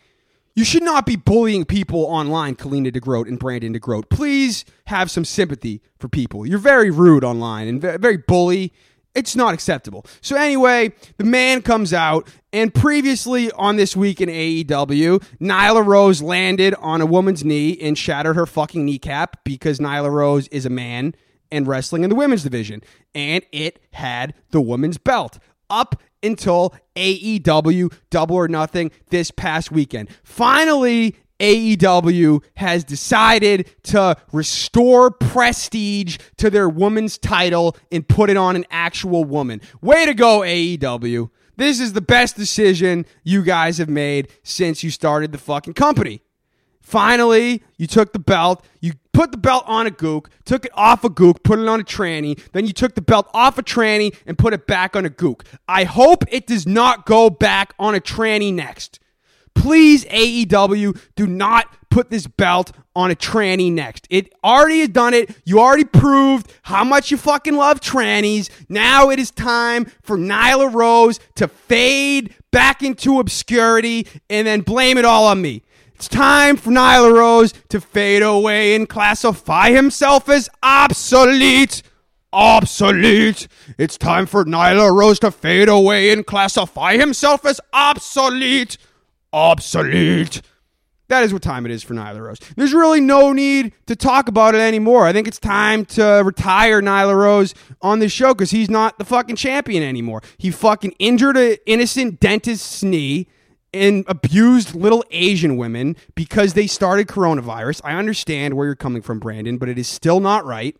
you 0.56 0.64
should 0.64 0.84
not 0.84 1.06
be 1.06 1.16
bullying 1.16 1.66
people 1.66 2.06
online, 2.06 2.56
Kalina 2.56 2.92
DeGroat 2.92 3.28
and 3.28 3.40
Brandon 3.40 3.74
DeGroat. 3.74 4.10
Please 4.10 4.66
have 4.88 5.12
some 5.12 5.26
sympathy 5.26 5.82
for 6.00 6.08
people. 6.08 6.46
You're 6.46 6.60
very 6.60 6.92
rude 6.92 7.24
online 7.24 7.68
and 7.68 7.82
very 7.82 8.18
bully 8.18 8.74
it's 9.16 9.36
not 9.36 9.54
acceptable. 9.54 10.06
So 10.22 10.36
anyway, 10.36 10.94
the 11.18 11.24
man 11.24 11.62
comes 11.62 11.94
out, 11.94 12.28
and 12.54 12.74
previously 12.74 13.52
on 13.52 13.76
this 13.76 13.96
week 13.96 14.22
in 14.22 14.30
AEW, 14.30 15.24
Nyla 15.40 15.86
Rose 15.86 16.22
landed 16.22 16.74
on 16.76 17.02
a 17.02 17.06
woman's 17.06 17.44
knee 17.44 17.78
and 17.80 17.98
shattered 17.98 18.36
her 18.36 18.46
fucking 18.46 18.86
kneecap 18.86 19.44
because 19.44 19.80
Nyla 19.80 20.12
Rose 20.12 20.48
is 20.50 20.66
a 20.66 20.70
man 20.70 21.16
and 21.52 21.68
wrestling 21.68 22.04
in 22.04 22.10
the 22.10 22.16
women's 22.16 22.44
division, 22.44 22.82
and 23.16 23.44
it 23.52 23.80
had 23.94 24.34
the 24.52 24.62
women's 24.62 24.98
belt 24.98 25.40
up 25.70 26.02
until 26.22 26.74
AEW 26.96 27.94
Double 28.10 28.36
or 28.36 28.48
Nothing 28.48 28.92
this 29.10 29.32
past 29.32 29.72
weekend. 29.72 30.10
Finally, 30.24 31.16
AEW 31.40 32.44
has 32.56 32.84
decided 32.84 33.70
to 33.84 34.18
restore 34.32 35.12
prestige 35.12 36.18
to 36.38 36.50
their 36.50 36.70
women's 36.70 37.18
title 37.18 37.76
and 37.92 38.08
put 38.08 38.30
it 38.30 38.38
on 38.38 38.56
an 38.56 38.66
actual 38.70 39.24
woman. 39.24 39.62
Way 39.82 40.06
to 40.06 40.14
go, 40.14 40.40
AEW. 40.42 41.30
This 41.56 41.80
is 41.80 41.94
the 41.94 42.02
best 42.02 42.38
decision 42.38 43.06
you 43.24 43.44
guys 43.44 43.80
have 43.80 43.90
made 43.90 44.30
since 44.44 44.84
you 44.84 44.92
started 44.92 45.32
the 45.32 45.38
fucking 45.38 45.74
company. 45.74 46.22
Finally, 46.82 47.62
you 47.78 47.86
took 47.86 48.14
the 48.14 48.20
belt, 48.20 48.66
you 48.82 48.94
put 49.14 49.32
the 49.32 49.38
belt 49.38 49.64
on 49.68 49.86
a 49.86 49.92
gook, 49.92 50.28
took 50.46 50.66
it 50.66 50.72
off 50.74 51.04
a 51.04 51.10
gook, 51.10 51.44
put 51.44 51.60
it 51.60 51.68
on 51.68 51.80
a 51.80 51.84
tranny, 51.84 52.42
then 52.54 52.66
you 52.66 52.74
took 52.74 52.96
the 52.96 53.02
belt 53.02 53.30
off 53.34 53.58
a 53.58 53.64
tranny 53.64 54.16
and 54.26 54.38
put 54.38 54.54
it 54.54 54.66
back 54.66 54.96
on 54.96 55.06
a 55.06 55.10
gook. 55.10 55.46
I 55.68 55.84
hope 55.84 56.24
it 56.30 56.48
does 56.48 56.66
not 56.66 57.06
go 57.06 57.30
back 57.30 57.74
on 57.78 57.94
a 57.94 58.00
tranny 58.00 58.54
next. 58.54 58.99
Please, 59.60 60.06
AEW, 60.06 60.98
do 61.16 61.28
not 61.28 61.68
put 61.90 62.10
this 62.10 62.28
belt 62.28 62.72
on 62.96 63.12
a 63.12 63.16
tranny 63.16 63.70
next. 63.70 64.08
It 64.10 64.34
already 64.42 64.80
has 64.80 64.88
done 64.88 65.14
it. 65.14 65.36
You 65.44 65.60
already 65.60 65.84
proved 65.84 66.54
how 66.64 66.86
much 66.86 67.12
you 67.12 67.18
fucking 67.18 67.58
love 67.58 67.82
trannies. 67.82 68.50
Now 68.70 69.10
it 69.10 69.20
is 69.20 69.32
time 69.32 69.86
for 70.02 70.18
Nyla 70.18 70.74
Rose 70.74 71.20
to 71.36 71.50
fade 71.50 72.34
back 72.52 72.82
into 72.82 73.20
obscurity 73.20 74.08
and 74.30 74.48
then 74.48 74.62
blame 74.62 74.98
it 74.98 75.04
all 75.04 75.26
on 75.26 75.42
me. 75.42 75.62
It's 75.94 76.08
time 76.08 76.56
for 76.56 76.72
Nyla 76.72 77.14
Rose 77.14 77.54
to 77.68 77.82
fade 77.82 78.24
away 78.24 78.76
and 78.76 78.88
classify 78.88 79.72
himself 79.72 80.30
as 80.30 80.50
obsolete. 80.64 81.84
Obsolete. 82.32 83.50
It's 83.78 83.98
time 83.98 84.26
for 84.26 84.46
Nyla 84.46 84.90
Rose 84.98 85.20
to 85.20 85.32
fade 85.32 85.68
away 85.68 86.12
and 86.12 86.26
classify 86.26 86.96
himself 86.96 87.46
as 87.46 87.60
obsolete 87.74 88.78
obsolete. 89.34 90.42
That 91.10 91.24
is 91.24 91.34
what 91.34 91.42
time 91.42 91.66
it 91.66 91.72
is 91.72 91.82
for 91.82 91.96
Nyla 91.96 92.22
Rose. 92.22 92.40
There's 92.56 92.74
really 92.74 93.02
no 93.02 93.34
need 93.34 93.74
to 93.88 93.96
talk 93.96 94.30
about 94.30 94.54
it 94.54 94.62
anymore. 94.62 95.08
I 95.08 95.14
think 95.14 95.28
it's 95.28 95.40
time 95.40 95.86
to 95.86 96.22
retire 96.24 96.82
Nyla 96.82 97.16
Rose 97.16 97.56
on 97.82 97.98
this 97.98 98.12
show 98.12 98.36
because 98.36 98.52
he's 98.52 98.70
not 98.70 99.00
the 99.00 99.06
fucking 99.06 99.36
champion 99.36 99.82
anymore. 99.82 100.22
He 100.38 100.52
fucking 100.52 100.94
injured 101.00 101.36
an 101.36 101.58
innocent 101.66 102.20
dentist's 102.20 102.84
knee 102.84 103.28
and 103.74 104.06
abused 104.08 104.76
little 104.76 105.04
Asian 105.10 105.58
women 105.58 105.96
because 106.14 106.54
they 106.54 106.68
started 106.68 107.08
coronavirus. 107.08 107.82
I 107.84 107.94
understand 107.94 108.54
where 108.54 108.68
you're 108.68 108.76
coming 108.76 109.02
from, 109.02 109.20
Brandon, 109.20 109.58
but 109.58 109.68
it 109.68 109.80
is 109.80 109.88
still 109.88 110.20
not 110.20 110.46
right. 110.46 110.78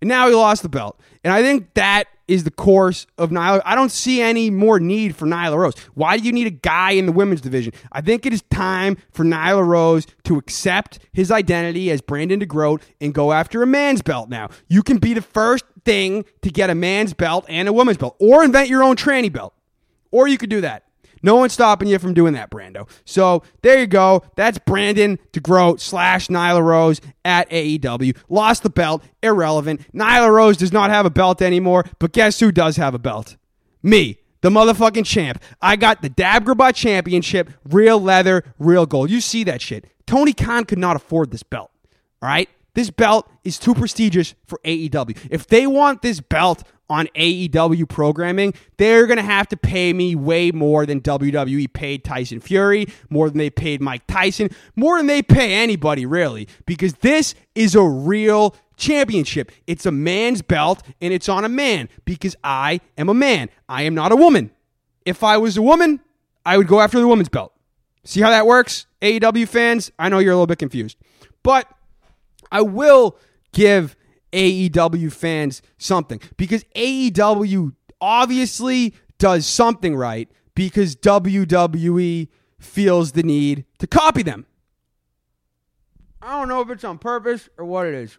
And 0.00 0.08
now 0.08 0.28
he 0.28 0.34
lost 0.34 0.62
the 0.62 0.68
belt. 0.68 0.98
And 1.22 1.32
I 1.32 1.42
think 1.42 1.74
that 1.74 2.08
is 2.26 2.44
the 2.44 2.50
course 2.50 3.06
of 3.18 3.30
Nyla. 3.30 3.60
I 3.64 3.74
don't 3.74 3.90
see 3.90 4.22
any 4.22 4.50
more 4.50 4.78
need 4.78 5.16
for 5.16 5.26
Nyla 5.26 5.56
Rose. 5.56 5.74
Why 5.94 6.16
do 6.16 6.24
you 6.24 6.32
need 6.32 6.46
a 6.46 6.50
guy 6.50 6.92
in 6.92 7.06
the 7.06 7.12
women's 7.12 7.40
division? 7.40 7.72
I 7.92 8.00
think 8.00 8.24
it 8.24 8.32
is 8.32 8.42
time 8.50 8.96
for 9.10 9.24
Nyla 9.24 9.66
Rose 9.66 10.06
to 10.24 10.38
accept 10.38 11.00
his 11.12 11.30
identity 11.30 11.90
as 11.90 12.00
Brandon 12.00 12.40
DeGroat 12.40 12.82
and 13.00 13.12
go 13.12 13.32
after 13.32 13.62
a 13.62 13.66
man's 13.66 14.00
belt 14.00 14.28
now. 14.28 14.48
You 14.68 14.82
can 14.82 14.98
be 14.98 15.12
the 15.12 15.22
first 15.22 15.64
thing 15.84 16.24
to 16.42 16.50
get 16.50 16.70
a 16.70 16.74
man's 16.74 17.14
belt 17.14 17.44
and 17.48 17.68
a 17.68 17.72
woman's 17.72 17.98
belt, 17.98 18.16
or 18.20 18.44
invent 18.44 18.68
your 18.68 18.82
own 18.82 18.96
tranny 18.96 19.32
belt. 19.32 19.52
Or 20.12 20.28
you 20.28 20.38
could 20.38 20.50
do 20.50 20.60
that. 20.60 20.84
No 21.22 21.36
one's 21.36 21.52
stopping 21.52 21.88
you 21.88 21.98
from 21.98 22.14
doing 22.14 22.34
that, 22.34 22.50
Brando. 22.50 22.88
So 23.04 23.42
there 23.62 23.78
you 23.78 23.86
go. 23.86 24.22
That's 24.36 24.58
Brandon 24.58 25.18
DeGroat 25.32 25.80
slash 25.80 26.28
Nyla 26.28 26.62
Rose 26.62 27.00
at 27.24 27.48
AEW. 27.50 28.16
Lost 28.28 28.62
the 28.62 28.70
belt. 28.70 29.02
Irrelevant. 29.22 29.80
Nyla 29.94 30.30
Rose 30.30 30.56
does 30.56 30.72
not 30.72 30.90
have 30.90 31.06
a 31.06 31.10
belt 31.10 31.42
anymore, 31.42 31.84
but 31.98 32.12
guess 32.12 32.40
who 32.40 32.50
does 32.50 32.76
have 32.76 32.94
a 32.94 32.98
belt? 32.98 33.36
Me, 33.82 34.18
the 34.40 34.50
motherfucking 34.50 35.06
champ. 35.06 35.42
I 35.60 35.76
got 35.76 36.02
the 36.02 36.10
Dabgrabot 36.10 36.74
Championship, 36.74 37.50
real 37.64 38.00
leather, 38.00 38.44
real 38.58 38.86
gold. 38.86 39.10
You 39.10 39.20
see 39.20 39.44
that 39.44 39.60
shit. 39.60 39.86
Tony 40.06 40.32
Khan 40.32 40.64
could 40.64 40.78
not 40.78 40.96
afford 40.96 41.30
this 41.30 41.42
belt. 41.42 41.70
All 42.22 42.28
right? 42.28 42.48
This 42.74 42.90
belt 42.90 43.28
is 43.44 43.58
too 43.58 43.74
prestigious 43.74 44.34
for 44.46 44.60
AEW. 44.64 45.16
If 45.30 45.46
they 45.46 45.66
want 45.66 46.02
this 46.02 46.20
belt 46.20 46.62
on 46.90 47.06
AEW 47.14 47.88
programming, 47.88 48.52
they're 48.76 49.06
going 49.06 49.16
to 49.16 49.22
have 49.22 49.48
to 49.48 49.56
pay 49.56 49.92
me 49.92 50.14
way 50.14 50.50
more 50.50 50.84
than 50.84 51.00
WWE 51.00 51.72
paid 51.72 52.04
Tyson 52.04 52.40
Fury, 52.40 52.86
more 53.08 53.30
than 53.30 53.38
they 53.38 53.48
paid 53.48 53.80
Mike 53.80 54.06
Tyson, 54.06 54.50
more 54.76 54.98
than 54.98 55.06
they 55.06 55.22
pay 55.22 55.54
anybody, 55.54 56.04
really, 56.04 56.48
because 56.66 56.94
this 56.94 57.34
is 57.54 57.74
a 57.74 57.82
real 57.82 58.54
championship. 58.76 59.52
It's 59.66 59.86
a 59.86 59.92
man's 59.92 60.42
belt 60.42 60.82
and 61.00 61.12
it's 61.12 61.28
on 61.28 61.44
a 61.44 61.48
man 61.48 61.88
because 62.04 62.34
I 62.42 62.80
am 62.98 63.08
a 63.08 63.14
man. 63.14 63.48
I 63.68 63.82
am 63.82 63.94
not 63.94 64.10
a 64.10 64.16
woman. 64.16 64.50
If 65.04 65.22
I 65.22 65.36
was 65.38 65.56
a 65.56 65.62
woman, 65.62 66.00
I 66.44 66.56
would 66.56 66.66
go 66.66 66.80
after 66.80 66.98
the 66.98 67.06
woman's 67.06 67.28
belt. 67.28 67.52
See 68.04 68.20
how 68.20 68.30
that 68.30 68.46
works? 68.46 68.86
AEW 69.02 69.46
fans, 69.46 69.92
I 69.98 70.08
know 70.08 70.18
you're 70.18 70.32
a 70.32 70.36
little 70.36 70.46
bit 70.46 70.58
confused. 70.58 70.96
But 71.42 71.66
I 72.50 72.62
will 72.62 73.16
give 73.52 73.96
AEW 74.32 75.12
fans 75.12 75.62
something 75.78 76.20
because 76.36 76.64
AEW 76.76 77.74
obviously 78.00 78.94
does 79.18 79.46
something 79.46 79.94
right 79.94 80.30
because 80.54 80.96
WWE 80.96 82.28
feels 82.58 83.12
the 83.12 83.22
need 83.22 83.64
to 83.78 83.86
copy 83.86 84.22
them. 84.22 84.46
I 86.22 86.38
don't 86.38 86.48
know 86.48 86.60
if 86.60 86.70
it's 86.70 86.84
on 86.84 86.98
purpose 86.98 87.48
or 87.56 87.64
what 87.64 87.86
it 87.86 87.94
is. 87.94 88.18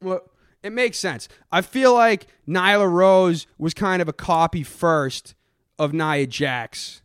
Well, 0.00 0.22
it 0.62 0.72
makes 0.72 0.98
sense. 0.98 1.28
I 1.50 1.60
feel 1.60 1.94
like 1.94 2.26
Nyla 2.48 2.90
Rose 2.90 3.46
was 3.58 3.74
kind 3.74 4.02
of 4.02 4.08
a 4.08 4.12
copy 4.12 4.62
first 4.62 5.34
of 5.78 5.92
Nia 5.92 6.26
Jax. 6.26 7.02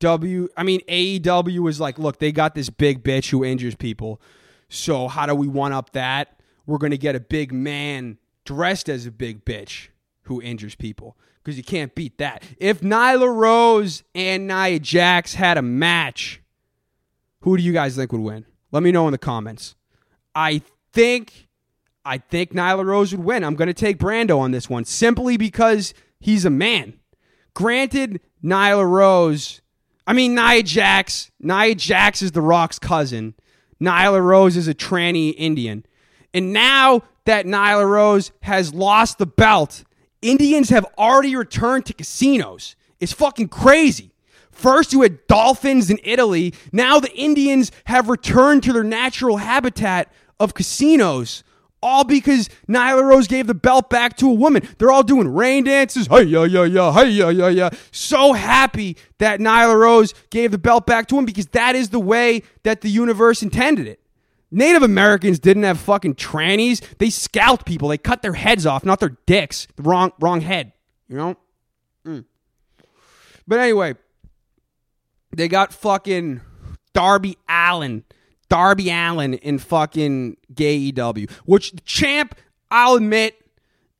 W 0.00 0.48
I 0.56 0.62
mean 0.62 0.80
AEW 0.88 1.60
was 1.60 1.80
like, 1.80 1.98
look, 1.98 2.18
they 2.18 2.32
got 2.32 2.54
this 2.54 2.68
big 2.68 3.02
bitch 3.02 3.30
who 3.30 3.44
injures 3.44 3.74
people. 3.74 4.20
So 4.68 5.08
how 5.08 5.26
do 5.26 5.34
we 5.34 5.46
one 5.46 5.72
up 5.72 5.92
that? 5.92 6.35
We're 6.66 6.78
going 6.78 6.90
to 6.90 6.98
get 6.98 7.14
a 7.14 7.20
big 7.20 7.52
man 7.52 8.18
dressed 8.44 8.88
as 8.88 9.06
a 9.06 9.10
big 9.10 9.44
bitch 9.44 9.88
who 10.22 10.42
injures 10.42 10.74
people 10.74 11.16
because 11.42 11.56
you 11.56 11.62
can't 11.62 11.94
beat 11.94 12.18
that. 12.18 12.42
If 12.58 12.80
Nyla 12.80 13.32
Rose 13.32 14.02
and 14.14 14.48
Nia 14.48 14.80
Jax 14.80 15.34
had 15.34 15.56
a 15.56 15.62
match, 15.62 16.42
who 17.40 17.56
do 17.56 17.62
you 17.62 17.72
guys 17.72 17.94
think 17.94 18.10
would 18.12 18.20
win? 18.20 18.44
Let 18.72 18.82
me 18.82 18.90
know 18.90 19.06
in 19.06 19.12
the 19.12 19.18
comments. 19.18 19.76
I 20.34 20.62
think 20.92 21.46
I 22.04 22.18
think 22.18 22.52
Nyla 22.52 22.84
Rose 22.84 23.12
would 23.12 23.24
win. 23.24 23.44
I'm 23.44 23.54
going 23.56 23.68
to 23.68 23.74
take 23.74 23.98
Brando 23.98 24.38
on 24.38 24.52
this 24.52 24.70
one 24.70 24.84
simply 24.84 25.36
because 25.36 25.92
he's 26.20 26.44
a 26.44 26.50
man. 26.50 26.98
Granted, 27.54 28.20
Nyla 28.44 28.88
Rose, 28.88 29.60
I 30.06 30.12
mean 30.12 30.34
Nia 30.34 30.62
Jax, 30.62 31.30
Nia 31.40 31.74
Jax 31.74 32.22
is 32.22 32.32
The 32.32 32.40
Rock's 32.40 32.78
cousin. 32.78 33.34
Nyla 33.80 34.22
Rose 34.22 34.56
is 34.56 34.68
a 34.68 34.74
tranny 34.74 35.34
Indian. 35.36 35.84
And 36.36 36.52
now 36.52 37.00
that 37.24 37.46
Nyla 37.46 37.88
Rose 37.88 38.30
has 38.42 38.74
lost 38.74 39.16
the 39.16 39.24
belt, 39.24 39.84
Indians 40.20 40.68
have 40.68 40.84
already 40.98 41.34
returned 41.34 41.86
to 41.86 41.94
casinos. 41.94 42.76
It's 43.00 43.14
fucking 43.14 43.48
crazy. 43.48 44.12
First, 44.50 44.92
you 44.92 45.00
had 45.00 45.26
dolphins 45.28 45.88
in 45.88 45.98
Italy. 46.04 46.52
Now 46.72 47.00
the 47.00 47.10
Indians 47.16 47.72
have 47.86 48.10
returned 48.10 48.64
to 48.64 48.74
their 48.74 48.84
natural 48.84 49.38
habitat 49.38 50.12
of 50.38 50.52
casinos. 50.52 51.42
All 51.82 52.04
because 52.04 52.50
Nyla 52.68 53.02
Rose 53.02 53.28
gave 53.28 53.46
the 53.46 53.54
belt 53.54 53.88
back 53.88 54.18
to 54.18 54.28
a 54.28 54.34
woman. 54.34 54.68
They're 54.76 54.92
all 54.92 55.02
doing 55.02 55.28
rain 55.28 55.64
dances. 55.64 56.06
Hey, 56.06 56.24
yeah, 56.24 56.44
yeah, 56.44 56.64
yeah. 56.64 56.92
Hey, 56.92 57.08
yeah, 57.08 57.30
yeah, 57.30 57.48
yeah. 57.48 57.70
So 57.92 58.34
happy 58.34 58.98
that 59.20 59.40
Nyla 59.40 59.78
Rose 59.78 60.12
gave 60.28 60.50
the 60.50 60.58
belt 60.58 60.84
back 60.84 61.06
to 61.08 61.18
him 61.18 61.24
because 61.24 61.46
that 61.48 61.74
is 61.74 61.88
the 61.88 62.00
way 62.00 62.42
that 62.62 62.82
the 62.82 62.90
universe 62.90 63.42
intended 63.42 63.86
it. 63.86 64.00
Native 64.50 64.82
Americans 64.82 65.38
didn't 65.38 65.64
have 65.64 65.78
fucking 65.80 66.14
trannies. 66.14 66.80
They 66.98 67.10
scalped 67.10 67.66
people. 67.66 67.88
They 67.88 67.98
cut 67.98 68.22
their 68.22 68.34
heads 68.34 68.64
off, 68.64 68.84
not 68.84 69.00
their 69.00 69.16
dicks. 69.26 69.66
The 69.76 69.82
wrong, 69.82 70.12
wrong 70.20 70.40
head. 70.40 70.72
You 71.08 71.16
know. 71.16 71.36
Mm. 72.06 72.24
But 73.46 73.58
anyway, 73.58 73.94
they 75.34 75.48
got 75.48 75.72
fucking 75.72 76.40
Darby 76.92 77.36
Allin, 77.48 78.04
Darby 78.48 78.90
Allin 78.90 79.34
in 79.34 79.58
fucking 79.58 80.36
gay 80.54 80.76
EW, 80.76 81.26
which 81.44 81.74
champ, 81.84 82.34
I'll 82.70 82.94
admit, 82.94 83.45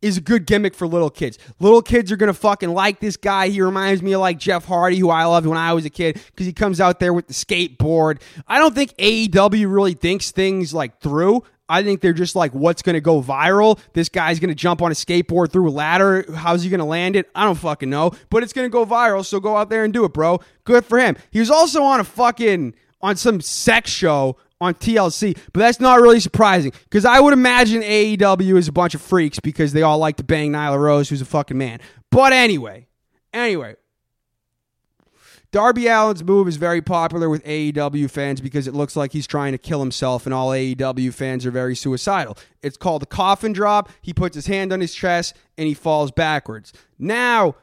is 0.06 0.16
a 0.16 0.20
good 0.20 0.46
gimmick 0.46 0.74
for 0.74 0.86
little 0.86 1.10
kids. 1.10 1.38
Little 1.60 1.82
kids 1.82 2.10
are 2.12 2.16
gonna 2.16 2.34
fucking 2.34 2.70
like 2.70 3.00
this 3.00 3.16
guy. 3.16 3.48
He 3.48 3.60
reminds 3.60 4.02
me 4.02 4.12
of 4.12 4.20
like 4.20 4.38
Jeff 4.38 4.64
Hardy, 4.64 4.98
who 4.98 5.10
I 5.10 5.24
loved 5.24 5.46
when 5.46 5.58
I 5.58 5.72
was 5.72 5.84
a 5.84 5.90
kid, 5.90 6.20
because 6.32 6.46
he 6.46 6.52
comes 6.52 6.80
out 6.80 7.00
there 7.00 7.12
with 7.12 7.26
the 7.26 7.34
skateboard. 7.34 8.20
I 8.46 8.58
don't 8.58 8.74
think 8.74 8.94
AEW 8.96 9.72
really 9.72 9.94
thinks 9.94 10.30
things 10.30 10.72
like 10.72 11.00
through. 11.00 11.42
I 11.68 11.82
think 11.82 12.00
they're 12.00 12.12
just 12.12 12.36
like, 12.36 12.52
what's 12.52 12.82
going 12.82 12.94
to 12.94 13.00
go 13.00 13.20
viral? 13.20 13.78
This 13.92 14.08
guy's 14.08 14.38
going 14.38 14.50
to 14.50 14.54
jump 14.54 14.82
on 14.82 14.92
a 14.92 14.94
skateboard 14.94 15.50
through 15.50 15.68
a 15.68 15.72
ladder. 15.72 16.24
How's 16.32 16.62
he 16.62 16.70
going 16.70 16.78
to 16.78 16.86
land 16.86 17.16
it? 17.16 17.28
I 17.34 17.44
don't 17.44 17.56
fucking 17.56 17.90
know. 17.90 18.12
But 18.30 18.42
it's 18.42 18.52
going 18.52 18.66
to 18.66 18.72
go 18.72 18.86
viral, 18.86 19.24
so 19.24 19.40
go 19.40 19.56
out 19.56 19.68
there 19.68 19.84
and 19.84 19.92
do 19.92 20.04
it, 20.04 20.12
bro. 20.12 20.40
Good 20.64 20.84
for 20.84 20.98
him. 20.98 21.16
He 21.30 21.40
was 21.40 21.50
also 21.50 21.82
on 21.82 21.98
a 21.98 22.04
fucking, 22.04 22.74
on 23.00 23.16
some 23.16 23.40
sex 23.40 23.90
show 23.90 24.36
on 24.60 24.74
TLC, 24.74 25.36
but 25.52 25.60
that's 25.60 25.80
not 25.80 26.00
really 26.00 26.20
surprising 26.20 26.72
because 26.84 27.04
I 27.04 27.20
would 27.20 27.32
imagine 27.32 27.82
AEW 27.82 28.56
is 28.56 28.68
a 28.68 28.72
bunch 28.72 28.94
of 28.94 29.02
freaks 29.02 29.38
because 29.40 29.72
they 29.72 29.82
all 29.82 29.98
like 29.98 30.16
to 30.16 30.24
bang 30.24 30.52
Nyla 30.52 30.78
Rose, 30.78 31.08
who's 31.08 31.20
a 31.20 31.26
fucking 31.26 31.58
man. 31.58 31.80
But 32.10 32.32
anyway, 32.32 32.86
anyway, 33.34 33.76
Darby 35.52 35.88
Allin's 35.88 36.24
move 36.24 36.48
is 36.48 36.56
very 36.56 36.82
popular 36.82 37.28
with 37.28 37.44
AEW 37.44 38.10
fans 38.10 38.40
because 38.40 38.66
it 38.66 38.74
looks 38.74 38.96
like 38.96 39.12
he's 39.12 39.26
trying 39.26 39.52
to 39.52 39.58
kill 39.58 39.80
himself, 39.80 40.26
and 40.26 40.34
all 40.34 40.50
AEW 40.50 41.12
fans 41.12 41.46
are 41.46 41.50
very 41.50 41.74
suicidal. 41.76 42.36
It's 42.62 42.76
called 42.76 43.02
the 43.02 43.06
coffin 43.06 43.52
drop. 43.52 43.90
He 44.02 44.12
puts 44.12 44.34
his 44.34 44.46
hand 44.46 44.72
on 44.72 44.80
his 44.80 44.94
chest 44.94 45.34
and 45.56 45.66
he 45.66 45.74
falls 45.74 46.10
backwards. 46.10 46.72
Now, 46.98 47.54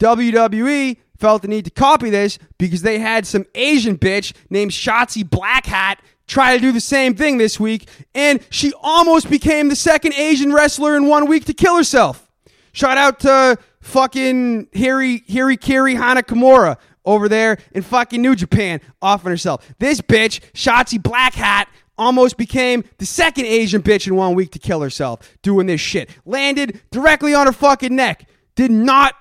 WWE 0.00 0.96
felt 1.16 1.42
the 1.42 1.48
need 1.48 1.64
to 1.64 1.70
copy 1.70 2.10
this 2.10 2.38
because 2.58 2.82
they 2.82 2.98
had 2.98 3.26
some 3.26 3.46
Asian 3.54 3.96
bitch 3.96 4.32
named 4.50 4.70
Shotzi 4.70 5.22
Blackheart 5.22 5.98
try 6.26 6.54
to 6.54 6.60
do 6.60 6.72
the 6.72 6.80
same 6.80 7.14
thing 7.14 7.38
this 7.38 7.58
week, 7.60 7.88
and 8.14 8.40
she 8.50 8.72
almost 8.82 9.30
became 9.30 9.68
the 9.68 9.76
second 9.76 10.14
Asian 10.14 10.52
wrestler 10.52 10.96
in 10.96 11.06
one 11.06 11.26
week 11.26 11.44
to 11.46 11.54
kill 11.54 11.76
herself. 11.76 12.30
Shout 12.72 12.98
out 12.98 13.20
to 13.20 13.58
fucking 13.80 14.66
Hiri 14.66 15.26
Hiri 15.26 15.58
Kiri 15.58 15.94
Hana 15.94 16.22
Kimura 16.22 16.76
over 17.04 17.28
there 17.28 17.58
in 17.72 17.82
fucking 17.82 18.20
New 18.20 18.34
Japan 18.34 18.80
offing 19.00 19.30
herself. 19.30 19.66
This 19.78 20.00
bitch, 20.00 20.40
Shotzi 20.52 21.34
Hat, 21.34 21.68
almost 21.96 22.36
became 22.36 22.84
the 22.98 23.06
second 23.06 23.46
Asian 23.46 23.82
bitch 23.82 24.06
in 24.06 24.14
one 24.16 24.34
week 24.34 24.50
to 24.52 24.58
kill 24.58 24.82
herself 24.82 25.20
doing 25.42 25.66
this 25.66 25.80
shit. 25.80 26.10
Landed 26.24 26.80
directly 26.90 27.34
on 27.34 27.46
her 27.46 27.52
fucking 27.52 27.94
neck. 27.94 28.28
Did 28.54 28.70
not 28.70 29.14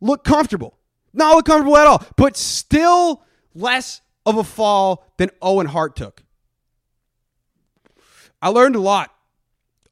look 0.00 0.24
comfortable. 0.24 0.78
Not 1.12 1.34
look 1.34 1.46
comfortable 1.46 1.76
at 1.76 1.86
all. 1.86 2.02
But 2.16 2.36
still 2.36 3.24
less 3.54 4.00
of 4.24 4.38
a 4.38 4.44
fall 4.44 5.04
than 5.18 5.30
Owen 5.42 5.66
Hart 5.66 5.96
took. 5.96 6.21
I 8.42 8.48
learned 8.48 8.74
a 8.74 8.80
lot 8.80 9.14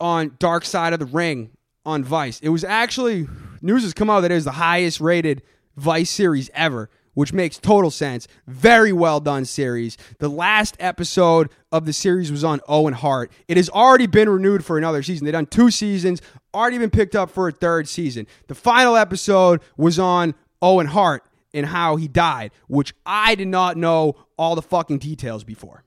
on 0.01 0.35
Dark 0.41 0.65
Side 0.65 0.93
of 0.93 0.99
the 0.99 1.07
Ring 1.07 1.51
on 1.87 2.03
Vice. 2.03 2.41
It 2.41 2.49
was 2.49 2.65
actually 2.65 3.29
news 3.63 3.85
has 3.85 3.95
come 3.95 4.11
out 4.11 4.23
that 4.23 4.33
it 4.33 4.35
is 4.35 4.45
the 4.45 4.51
highest 4.51 5.01
rated 5.01 5.43
Vice 5.77 6.11
series 6.11 6.51
ever, 6.53 6.91
which 7.15 7.33
makes 7.33 7.59
total 7.59 7.93
sense. 7.93 8.27
Very 8.49 8.93
well 8.93 9.21
done 9.21 9.45
series. 9.45 9.97
The 10.19 10.29
last 10.29 10.77
episode 10.81 11.49
of 11.71 11.87
the 11.87 11.93
series 11.93 12.33
was 12.33 12.43
on 12.43 12.61
Owen 12.67 12.95
Hart. 12.95 13.31
It 13.47 13.57
has 13.57 13.71
already 13.71 14.09
been 14.09 14.29
renewed 14.29 14.65
for 14.65 14.77
another 14.77 15.05
season. 15.05 15.27
They've 15.27 15.33
done 15.33 15.47
two 15.47 15.71
seasons, 15.71 16.21
already 16.53 16.79
been 16.79 16.91
picked 16.91 17.15
up 17.15 17.31
for 17.31 17.47
a 17.47 17.53
third 17.53 17.89
season. 17.89 18.27
The 18.49 18.57
final 18.57 18.97
episode 18.97 19.61
was 19.77 20.01
on 20.01 20.35
Owen 20.61 20.89
Hart 20.89 21.23
and 21.55 21.67
how 21.67 21.95
he 21.95 22.09
died, 22.09 22.51
which 22.67 22.95
I 23.07 23.37
did 23.37 23.49
not 23.49 23.77
know 23.77 24.17
all 24.37 24.57
the 24.57 24.63
fucking 24.63 24.99
details 24.99 25.45
before. 25.45 25.85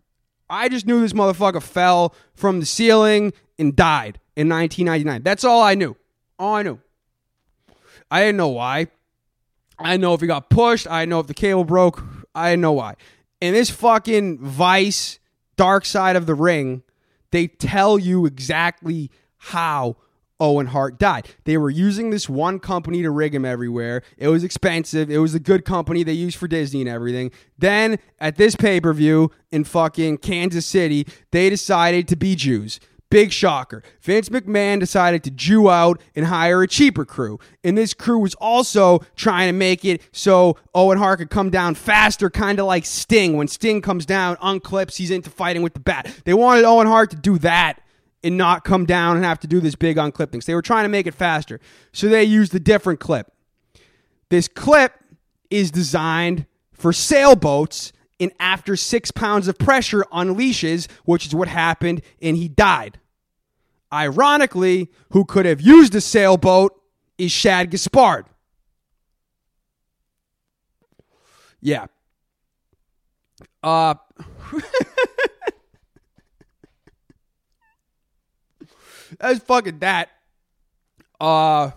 I 0.53 0.69
just 0.69 0.85
knew 0.85 1.01
this 1.01 1.13
motherfucker 1.13 1.63
fell 1.63 2.13
from 2.35 2.59
the 2.59 2.65
ceiling 2.67 3.33
and 3.57 3.75
died 3.75 4.19
in 4.35 4.49
1999. 4.49 5.23
That's 5.23 5.43
all 5.43 5.63
I 5.63 5.73
knew. 5.73 5.95
All 6.37 6.53
I 6.53 6.61
knew. 6.61 6.79
I 8.11 8.19
didn't 8.21 8.37
know 8.37 8.49
why. 8.49 8.87
I 9.79 9.91
didn't 9.91 10.01
know 10.01 10.13
if 10.13 10.21
he 10.21 10.27
got 10.27 10.51
pushed. 10.51 10.87
I 10.87 11.01
didn't 11.01 11.09
know 11.09 11.19
if 11.21 11.27
the 11.27 11.33
cable 11.33 11.63
broke. 11.63 12.03
I 12.35 12.51
didn't 12.51 12.61
know 12.61 12.73
why. 12.73 12.97
In 13.41 13.55
this 13.55 13.71
fucking 13.71 14.37
Vice 14.39 15.17
Dark 15.55 15.85
Side 15.85 16.15
of 16.15 16.27
the 16.27 16.35
Ring, 16.35 16.83
they 17.31 17.47
tell 17.47 17.97
you 17.97 18.27
exactly 18.27 19.09
how 19.37 19.95
Owen 20.39 20.67
Hart 20.67 20.99
died. 20.99 21.27
They 21.45 21.57
were 21.57 21.69
using 21.69 22.09
this 22.09 22.27
one 22.27 22.59
company 22.59 23.01
to 23.01 23.11
rig 23.11 23.33
him 23.33 23.45
everywhere. 23.45 24.01
It 24.17 24.27
was 24.27 24.43
expensive. 24.43 25.09
It 25.09 25.19
was 25.19 25.33
a 25.33 25.39
good 25.39 25.65
company 25.65 26.03
they 26.03 26.13
used 26.13 26.37
for 26.37 26.47
Disney 26.47 26.81
and 26.81 26.89
everything. 26.89 27.31
Then 27.57 27.99
at 28.19 28.35
this 28.35 28.55
pay 28.55 28.81
per 28.81 28.93
view 28.93 29.31
in 29.51 29.63
fucking 29.63 30.17
Kansas 30.17 30.65
City, 30.65 31.07
they 31.31 31.49
decided 31.49 32.07
to 32.09 32.15
be 32.15 32.35
Jews. 32.35 32.79
Big 33.09 33.31
shocker. 33.31 33.83
Vince 34.01 34.29
McMahon 34.29 34.79
decided 34.79 35.23
to 35.23 35.29
Jew 35.29 35.69
out 35.69 36.01
and 36.15 36.25
hire 36.25 36.63
a 36.63 36.67
cheaper 36.67 37.05
crew. 37.05 37.39
And 37.63 37.77
this 37.77 37.93
crew 37.93 38.17
was 38.17 38.33
also 38.35 39.01
trying 39.15 39.49
to 39.49 39.53
make 39.53 39.85
it 39.85 40.01
so 40.11 40.57
Owen 40.73 40.97
Hart 40.97 41.19
could 41.19 41.29
come 41.29 41.51
down 41.51 41.75
faster, 41.75 42.31
kind 42.31 42.59
of 42.59 42.65
like 42.65 42.85
Sting. 42.85 43.37
When 43.37 43.47
Sting 43.47 43.83
comes 43.83 44.07
down, 44.07 44.37
unclips, 44.37 44.97
he's 44.97 45.11
into 45.11 45.29
fighting 45.29 45.61
with 45.61 45.75
the 45.75 45.79
bat. 45.79 46.11
They 46.25 46.33
wanted 46.33 46.65
Owen 46.65 46.87
Hart 46.87 47.11
to 47.11 47.15
do 47.15 47.37
that 47.37 47.83
and 48.23 48.37
not 48.37 48.63
come 48.63 48.85
down 48.85 49.15
and 49.17 49.25
have 49.25 49.39
to 49.41 49.47
do 49.47 49.59
this 49.59 49.75
big 49.75 49.97
unclip 49.97 50.31
thing. 50.31 50.41
So 50.41 50.51
they 50.51 50.55
were 50.55 50.61
trying 50.61 50.85
to 50.85 50.89
make 50.89 51.07
it 51.07 51.13
faster. 51.13 51.59
So 51.91 52.07
they 52.07 52.23
used 52.23 52.55
a 52.55 52.59
different 52.59 52.99
clip. 52.99 53.31
This 54.29 54.47
clip 54.47 54.93
is 55.49 55.71
designed 55.71 56.45
for 56.71 56.93
sailboats 56.93 57.93
and 58.19 58.31
after 58.39 58.75
six 58.75 59.11
pounds 59.11 59.47
of 59.47 59.57
pressure 59.57 60.05
unleashes, 60.13 60.89
which 61.03 61.25
is 61.25 61.35
what 61.35 61.47
happened, 61.47 62.01
and 62.21 62.37
he 62.37 62.47
died. 62.47 62.99
Ironically, 63.91 64.89
who 65.11 65.25
could 65.25 65.45
have 65.45 65.61
used 65.61 65.93
a 65.93 66.01
sailboat 66.01 66.79
is 67.17 67.31
Shad 67.31 67.69
Gaspard. 67.69 68.25
Yeah. 71.61 71.87
Uh 73.61 73.95
That's 79.19 79.39
fucking 79.43 79.79
that. 79.79 80.09
Uh 81.19 81.71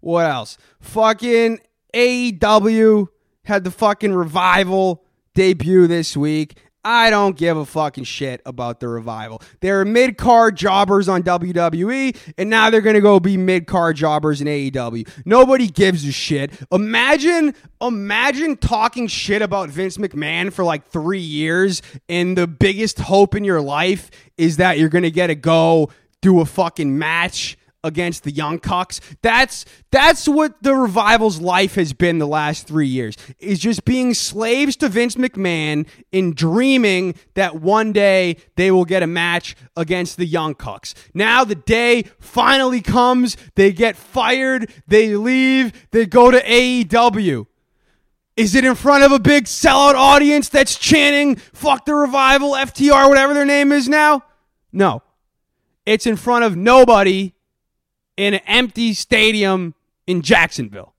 what 0.00 0.26
else? 0.26 0.58
Fucking 0.80 1.60
AEW 1.94 3.08
had 3.44 3.64
the 3.64 3.70
fucking 3.70 4.12
revival 4.14 5.04
debut 5.34 5.86
this 5.86 6.16
week. 6.16 6.58
I 6.86 7.10
don't 7.10 7.36
give 7.36 7.56
a 7.56 7.66
fucking 7.66 8.04
shit 8.04 8.40
about 8.46 8.78
the 8.78 8.86
revival. 8.86 9.42
They're 9.60 9.84
mid 9.84 10.16
card 10.16 10.54
jobbers 10.54 11.08
on 11.08 11.24
WWE, 11.24 12.16
and 12.38 12.48
now 12.48 12.70
they're 12.70 12.80
gonna 12.80 13.00
go 13.00 13.18
be 13.18 13.36
mid 13.36 13.66
card 13.66 13.96
jobbers 13.96 14.40
in 14.40 14.46
AEW. 14.46 15.04
Nobody 15.24 15.66
gives 15.66 16.06
a 16.06 16.12
shit. 16.12 16.52
Imagine, 16.70 17.56
imagine 17.80 18.56
talking 18.56 19.08
shit 19.08 19.42
about 19.42 19.68
Vince 19.68 19.96
McMahon 19.96 20.52
for 20.52 20.62
like 20.62 20.86
three 20.86 21.18
years, 21.18 21.82
and 22.08 22.38
the 22.38 22.46
biggest 22.46 23.00
hope 23.00 23.34
in 23.34 23.42
your 23.42 23.60
life 23.60 24.08
is 24.38 24.58
that 24.58 24.78
you're 24.78 24.88
gonna 24.88 25.10
get 25.10 25.26
to 25.26 25.34
go 25.34 25.90
do 26.22 26.38
a 26.38 26.44
fucking 26.44 26.96
match 26.96 27.58
against 27.86 28.24
the 28.24 28.30
Young 28.30 28.58
Cucks. 28.58 29.00
That's 29.22 29.64
that's 29.90 30.28
what 30.28 30.62
the 30.62 30.74
revival's 30.74 31.40
life 31.40 31.76
has 31.76 31.92
been 31.92 32.18
the 32.18 32.26
last 32.26 32.66
three 32.66 32.88
years. 32.88 33.16
Is 33.38 33.60
just 33.60 33.84
being 33.84 34.12
slaves 34.12 34.76
to 34.76 34.88
Vince 34.88 35.14
McMahon 35.14 35.86
and 36.12 36.34
dreaming 36.34 37.14
that 37.34 37.56
one 37.56 37.92
day 37.92 38.36
they 38.56 38.70
will 38.70 38.84
get 38.84 39.02
a 39.02 39.06
match 39.06 39.54
against 39.76 40.16
the 40.16 40.26
Young 40.26 40.54
Cucks. 40.54 40.92
Now 41.14 41.44
the 41.44 41.54
day 41.54 42.04
finally 42.18 42.82
comes. 42.82 43.36
They 43.54 43.72
get 43.72 43.96
fired. 43.96 44.70
They 44.86 45.16
leave. 45.16 45.88
They 45.92 46.06
go 46.06 46.30
to 46.30 46.42
AEW. 46.42 47.46
Is 48.36 48.54
it 48.54 48.66
in 48.66 48.74
front 48.74 49.02
of 49.02 49.12
a 49.12 49.18
big 49.18 49.44
sellout 49.44 49.94
audience 49.94 50.50
that's 50.50 50.76
chanting 50.76 51.36
"fuck 51.36 51.86
the 51.86 51.94
revival," 51.94 52.50
FTR, 52.52 53.08
whatever 53.08 53.32
their 53.32 53.46
name 53.46 53.72
is 53.72 53.88
now? 53.88 54.24
No. 54.72 55.02
It's 55.86 56.06
in 56.06 56.16
front 56.16 56.44
of 56.44 56.56
nobody 56.56 57.32
in 58.16 58.34
an 58.34 58.40
empty 58.46 58.94
stadium 58.94 59.74
in 60.06 60.22
Jacksonville. 60.22 60.94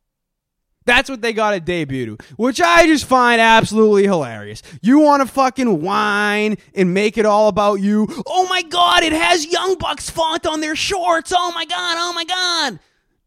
That's 0.86 1.10
what 1.10 1.22
they 1.22 1.34
got 1.34 1.54
at 1.54 1.66
debut, 1.66 2.16
to, 2.16 2.24
which 2.38 2.62
I 2.62 2.86
just 2.88 3.04
find 3.04 3.42
absolutely 3.42 4.04
hilarious. 4.04 4.64
You 4.82 5.00
want 5.00 5.22
to 5.22 5.28
fucking 5.28 5.82
whine 5.82 6.56
and 6.74 6.94
make 6.94 7.18
it 7.18 7.26
all 7.26 7.50
about 7.50 7.82
you. 7.82 8.08
Oh 8.26 8.48
my 8.48 8.62
God, 8.62 9.04
it 9.04 9.12
has 9.12 9.46
Young 9.46 9.78
Bucks 9.78 10.10
font 10.10 10.48
on 10.48 10.62
their 10.62 10.78
shorts. 10.78 11.34
Oh 11.36 11.52
my 11.54 11.66
God, 11.66 11.98
oh 12.00 12.14
my 12.14 12.24
God. 12.24 12.80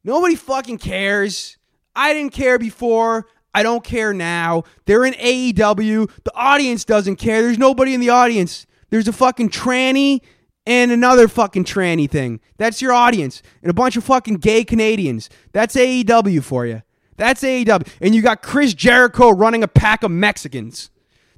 Nobody 0.03 0.37
fucking 0.37 0.79
cares. 0.79 1.59
I 1.95 2.15
didn't 2.15 2.33
care 2.33 2.59
before. 2.59 3.27
I 3.55 3.63
don't 3.63 3.85
care 3.85 4.15
now. 4.15 4.65
They're 4.87 5.05
in 5.05 5.13
AEW. 5.15 6.11
The 6.25 6.35
audience 6.35 6.87
doesn't 6.87 7.17
care. 7.17 7.43
There's 7.43 7.59
nobody 7.59 7.93
in 7.93 8.01
the 8.01 8.11
audience. 8.11 8.67
There's 8.89 9.09
a 9.09 9.13
fucking 9.13 9.51
tranny 9.51 10.21
and 10.67 10.91
another 10.91 11.29
fucking 11.29 11.65
tranny 11.65 12.09
thing. 12.09 12.41
That's 12.59 12.83
your 12.83 12.93
audience. 12.93 13.43
And 13.63 13.71
a 13.71 13.75
bunch 13.75 13.97
of 13.97 14.05
fucking 14.05 14.37
gay 14.37 14.65
Canadians. 14.65 15.31
That's 15.53 15.75
AEW 15.77 16.43
for 16.43 16.67
you. 16.67 16.83
That's 17.17 17.43
AEW. 17.43 17.87
And 18.01 18.15
you 18.15 18.23
got 18.23 18.43
Chris 18.43 18.75
Jericho 18.75 19.31
running 19.31 19.63
a 19.63 19.69
pack 19.69 20.03
of 20.03 20.11
Mexicans. 20.11 20.91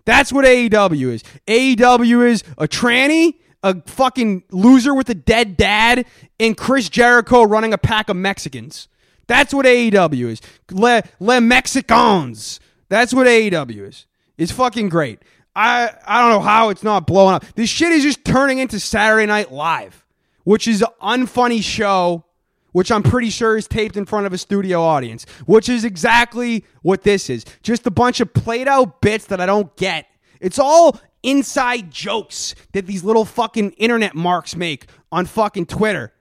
That's 0.04 0.32
what 0.32 0.44
AEW 0.44 1.12
is. 1.12 1.22
AEW 1.46 2.26
is 2.26 2.44
a 2.58 2.66
tranny, 2.66 3.34
a 3.62 3.80
fucking 3.82 4.44
loser 4.50 4.94
with 4.94 5.08
a 5.10 5.14
dead 5.14 5.56
dad, 5.56 6.06
and 6.40 6.56
Chris 6.56 6.88
Jericho 6.88 7.44
running 7.44 7.72
a 7.72 7.78
pack 7.78 8.08
of 8.08 8.16
Mexicans. 8.16 8.88
That's 9.28 9.54
what 9.54 9.66
AEW 9.66 10.28
is. 10.30 10.40
Le, 10.70 11.02
Le 11.20 11.40
Mexicans. 11.40 12.60
That's 12.88 13.14
what 13.14 13.26
AEW 13.26 13.88
is. 13.88 14.06
It's 14.36 14.52
fucking 14.52 14.88
great. 14.88 15.20
I 15.54 15.90
I 16.06 16.20
don't 16.20 16.30
know 16.30 16.40
how 16.40 16.70
it's 16.70 16.82
not 16.82 17.06
blowing 17.06 17.34
up. 17.34 17.44
This 17.54 17.68
shit 17.68 17.92
is 17.92 18.02
just 18.02 18.24
turning 18.24 18.58
into 18.58 18.80
Saturday 18.80 19.26
Night 19.26 19.52
Live, 19.52 20.06
which 20.44 20.66
is 20.66 20.82
an 20.82 20.88
unfunny 21.26 21.62
show, 21.62 22.24
which 22.72 22.90
I'm 22.90 23.02
pretty 23.02 23.30
sure 23.30 23.56
is 23.56 23.68
taped 23.68 23.96
in 23.96 24.06
front 24.06 24.26
of 24.26 24.32
a 24.32 24.38
studio 24.38 24.82
audience, 24.82 25.26
which 25.46 25.68
is 25.68 25.84
exactly 25.84 26.64
what 26.82 27.02
this 27.02 27.28
is. 27.28 27.44
Just 27.62 27.86
a 27.86 27.90
bunch 27.90 28.20
of 28.20 28.32
played 28.32 28.68
out 28.68 29.00
bits 29.00 29.26
that 29.26 29.40
I 29.40 29.46
don't 29.46 29.74
get. 29.76 30.06
It's 30.40 30.58
all 30.58 30.98
inside 31.22 31.90
jokes 31.90 32.54
that 32.72 32.86
these 32.86 33.04
little 33.04 33.24
fucking 33.24 33.72
internet 33.72 34.14
marks 34.14 34.56
make 34.56 34.86
on 35.12 35.26
fucking 35.26 35.66
Twitter. 35.66 36.12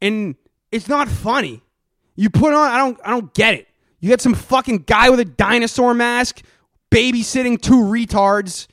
And 0.00 0.34
it's 0.72 0.88
not 0.88 1.08
funny. 1.08 1.62
You 2.16 2.30
put 2.30 2.52
on 2.52 2.70
I 2.70 2.78
don't 2.78 2.98
I 3.04 3.10
don't 3.10 3.32
get 3.34 3.54
it. 3.54 3.68
You 4.00 4.08
get 4.10 4.20
some 4.20 4.34
fucking 4.34 4.84
guy 4.86 5.08
with 5.10 5.20
a 5.20 5.24
dinosaur 5.24 5.94
mask 5.94 6.42
babysitting 6.94 7.60
two 7.60 7.82
retards, 7.82 8.68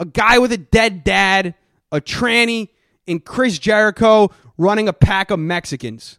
a 0.00 0.04
guy 0.04 0.38
with 0.38 0.50
a 0.50 0.58
dead 0.58 1.04
dad, 1.04 1.54
a 1.92 2.00
tranny, 2.00 2.70
and 3.06 3.24
Chris 3.24 3.58
Jericho 3.58 4.30
running 4.58 4.88
a 4.88 4.92
pack 4.92 5.30
of 5.30 5.38
Mexicans. 5.38 6.18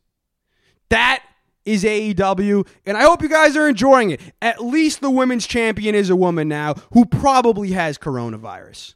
That 0.90 1.24
is 1.66 1.84
AEW, 1.84 2.68
and 2.86 2.98
I 2.98 3.04
hope 3.04 3.22
you 3.22 3.30
guys 3.30 3.58
are 3.58 3.68
enjoying 3.68 4.12
it. 4.12 4.22
At 4.42 4.64
least 4.64 5.02
the 5.02 5.10
women's 5.10 5.46
champion 5.46 5.96
is 5.96 6.10
a 6.10 6.16
woman 6.16 6.48
now 6.48 6.76
who 6.94 7.06
probably 7.06 7.72
has 7.72 7.98
coronavirus. 7.98 8.96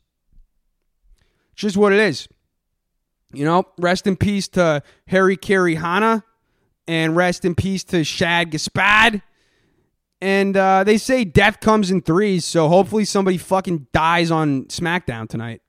Just 1.55 1.75
what 1.75 1.91
it 1.91 1.99
is. 1.99 2.27
You 3.33 3.43
know, 3.45 3.65
rest 3.77 4.07
in 4.07 4.15
peace 4.15 4.47
to 4.49 4.83
Harry 5.07 5.35
Carey 5.35 5.75
Hana, 5.75 6.23
and 6.87 7.15
rest 7.15 7.43
in 7.43 7.55
peace 7.55 7.83
to 7.85 8.05
Shad 8.05 8.51
Gaspard. 8.51 9.21
And 10.19 10.57
uh, 10.57 10.83
they 10.83 10.97
say 10.97 11.25
death 11.25 11.59
comes 11.59 11.91
in 11.91 12.01
threes, 12.01 12.43
so 12.43 12.67
hopefully 12.69 13.05
somebody 13.05 13.37
fucking 13.37 13.87
dies 13.93 14.31
on 14.31 14.65
SmackDown 14.65 15.29
tonight. 15.29 15.61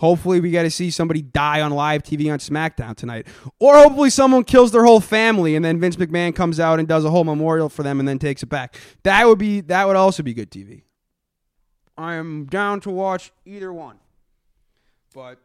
Hopefully 0.00 0.40
we 0.40 0.50
got 0.50 0.62
to 0.62 0.70
see 0.70 0.90
somebody 0.90 1.20
die 1.20 1.60
on 1.60 1.72
live 1.72 2.02
TV 2.02 2.32
on 2.32 2.38
SmackDown 2.38 2.96
tonight. 2.96 3.26
Or 3.58 3.74
hopefully 3.76 4.08
someone 4.08 4.44
kills 4.44 4.72
their 4.72 4.84
whole 4.84 5.00
family 5.00 5.56
and 5.56 5.64
then 5.64 5.78
Vince 5.78 5.96
McMahon 5.96 6.34
comes 6.34 6.58
out 6.58 6.78
and 6.78 6.88
does 6.88 7.04
a 7.04 7.10
whole 7.10 7.24
memorial 7.24 7.68
for 7.68 7.82
them 7.82 8.00
and 8.00 8.08
then 8.08 8.18
takes 8.18 8.42
it 8.42 8.46
back. 8.48 8.76
That 9.02 9.26
would 9.26 9.38
be 9.38 9.60
that 9.60 9.86
would 9.86 9.96
also 9.96 10.22
be 10.22 10.32
good 10.32 10.50
TV. 10.50 10.84
I 11.98 12.14
am 12.14 12.46
down 12.46 12.80
to 12.80 12.90
watch 12.90 13.30
either 13.44 13.70
one. 13.70 13.98
But 15.14 15.38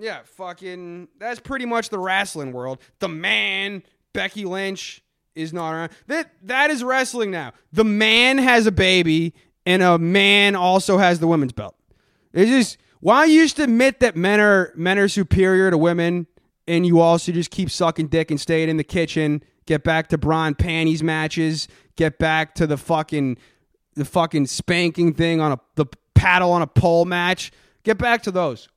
yeah, 0.00 0.22
fucking 0.24 1.06
that's 1.18 1.38
pretty 1.38 1.66
much 1.66 1.90
the 1.90 1.98
wrestling 1.98 2.52
world. 2.52 2.78
The 2.98 3.08
man, 3.08 3.84
Becky 4.12 4.44
Lynch, 4.46 5.00
is 5.40 5.52
not 5.52 5.72
around. 5.72 5.90
That 6.06 6.30
that 6.42 6.70
is 6.70 6.84
wrestling 6.84 7.30
now. 7.30 7.52
The 7.72 7.84
man 7.84 8.38
has 8.38 8.66
a 8.66 8.72
baby, 8.72 9.34
and 9.66 9.82
a 9.82 9.98
man 9.98 10.56
also 10.56 10.98
has 10.98 11.20
the 11.20 11.26
women's 11.26 11.52
belt. 11.52 11.74
It's 12.32 12.50
just 12.50 12.78
why 13.00 13.24
you 13.24 13.40
used 13.40 13.56
to 13.56 13.64
admit 13.64 14.00
that 14.00 14.16
men 14.16 14.40
are 14.40 14.72
men 14.76 14.98
are 14.98 15.08
superior 15.08 15.70
to 15.70 15.78
women, 15.78 16.26
and 16.68 16.86
you 16.86 17.00
also 17.00 17.32
just 17.32 17.50
keep 17.50 17.70
sucking 17.70 18.08
dick 18.08 18.30
and 18.30 18.40
staying 18.40 18.68
in 18.68 18.76
the 18.76 18.84
kitchen. 18.84 19.42
Get 19.66 19.84
back 19.84 20.08
to 20.08 20.18
bra 20.18 20.46
and 20.46 20.58
panties 20.58 21.02
matches. 21.02 21.68
Get 21.96 22.18
back 22.18 22.54
to 22.56 22.66
the 22.66 22.76
fucking 22.76 23.38
the 23.94 24.04
fucking 24.04 24.46
spanking 24.46 25.14
thing 25.14 25.40
on 25.40 25.52
a 25.52 25.60
the 25.76 25.86
paddle 26.14 26.52
on 26.52 26.62
a 26.62 26.66
pole 26.66 27.04
match. 27.04 27.52
Get 27.82 27.98
back 27.98 28.22
to 28.24 28.30
those. 28.30 28.68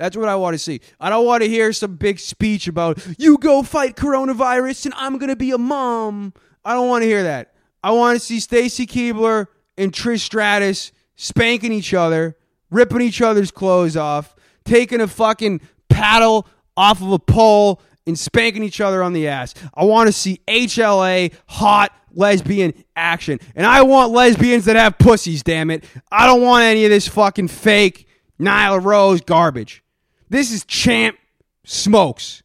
That's 0.00 0.16
what 0.16 0.30
I 0.30 0.36
want 0.36 0.54
to 0.54 0.58
see. 0.58 0.80
I 0.98 1.10
don't 1.10 1.26
want 1.26 1.42
to 1.42 1.48
hear 1.48 1.74
some 1.74 1.96
big 1.96 2.18
speech 2.18 2.66
about 2.66 3.06
you 3.18 3.36
go 3.36 3.62
fight 3.62 3.96
coronavirus 3.96 4.86
and 4.86 4.94
I'm 4.96 5.18
gonna 5.18 5.36
be 5.36 5.50
a 5.50 5.58
mom. 5.58 6.32
I 6.64 6.72
don't 6.72 6.88
want 6.88 7.02
to 7.02 7.06
hear 7.06 7.22
that. 7.24 7.52
I 7.84 7.90
want 7.90 8.18
to 8.18 8.24
see 8.24 8.40
Stacy 8.40 8.86
Keibler 8.86 9.48
and 9.76 9.92
Trish 9.92 10.20
Stratus 10.20 10.90
spanking 11.16 11.70
each 11.70 11.92
other, 11.92 12.34
ripping 12.70 13.02
each 13.02 13.20
other's 13.20 13.50
clothes 13.50 13.94
off, 13.94 14.34
taking 14.64 15.02
a 15.02 15.06
fucking 15.06 15.60
paddle 15.90 16.46
off 16.78 17.02
of 17.02 17.12
a 17.12 17.18
pole 17.18 17.82
and 18.06 18.18
spanking 18.18 18.62
each 18.62 18.80
other 18.80 19.02
on 19.02 19.12
the 19.12 19.28
ass. 19.28 19.52
I 19.74 19.84
want 19.84 20.06
to 20.06 20.14
see 20.14 20.40
HLA 20.48 21.34
hot 21.46 21.92
lesbian 22.14 22.72
action. 22.96 23.38
And 23.54 23.66
I 23.66 23.82
want 23.82 24.12
lesbians 24.12 24.64
that 24.64 24.76
have 24.76 24.96
pussies, 24.96 25.42
damn 25.42 25.70
it. 25.70 25.84
I 26.10 26.24
don't 26.26 26.40
want 26.40 26.64
any 26.64 26.86
of 26.86 26.90
this 26.90 27.06
fucking 27.06 27.48
fake 27.48 28.08
Nyla 28.40 28.82
Rose 28.82 29.20
garbage. 29.20 29.84
This 30.30 30.52
is 30.52 30.64
Champ 30.64 31.18
Smokes. 31.64 32.44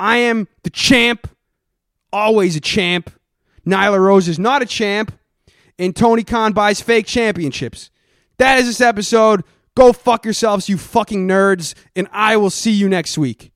I 0.00 0.16
am 0.16 0.48
the 0.64 0.70
champ, 0.70 1.28
always 2.12 2.56
a 2.56 2.60
champ. 2.60 3.12
Nyla 3.64 4.00
Rose 4.00 4.26
is 4.26 4.40
not 4.40 4.60
a 4.60 4.66
champ, 4.66 5.16
and 5.78 5.94
Tony 5.94 6.24
Khan 6.24 6.52
buys 6.52 6.80
fake 6.80 7.06
championships. 7.06 7.90
That 8.38 8.58
is 8.58 8.66
this 8.66 8.80
episode. 8.80 9.44
Go 9.76 9.92
fuck 9.92 10.24
yourselves, 10.24 10.68
you 10.68 10.76
fucking 10.76 11.28
nerds, 11.28 11.74
and 11.94 12.08
I 12.10 12.36
will 12.36 12.50
see 12.50 12.72
you 12.72 12.88
next 12.88 13.16
week. 13.16 13.51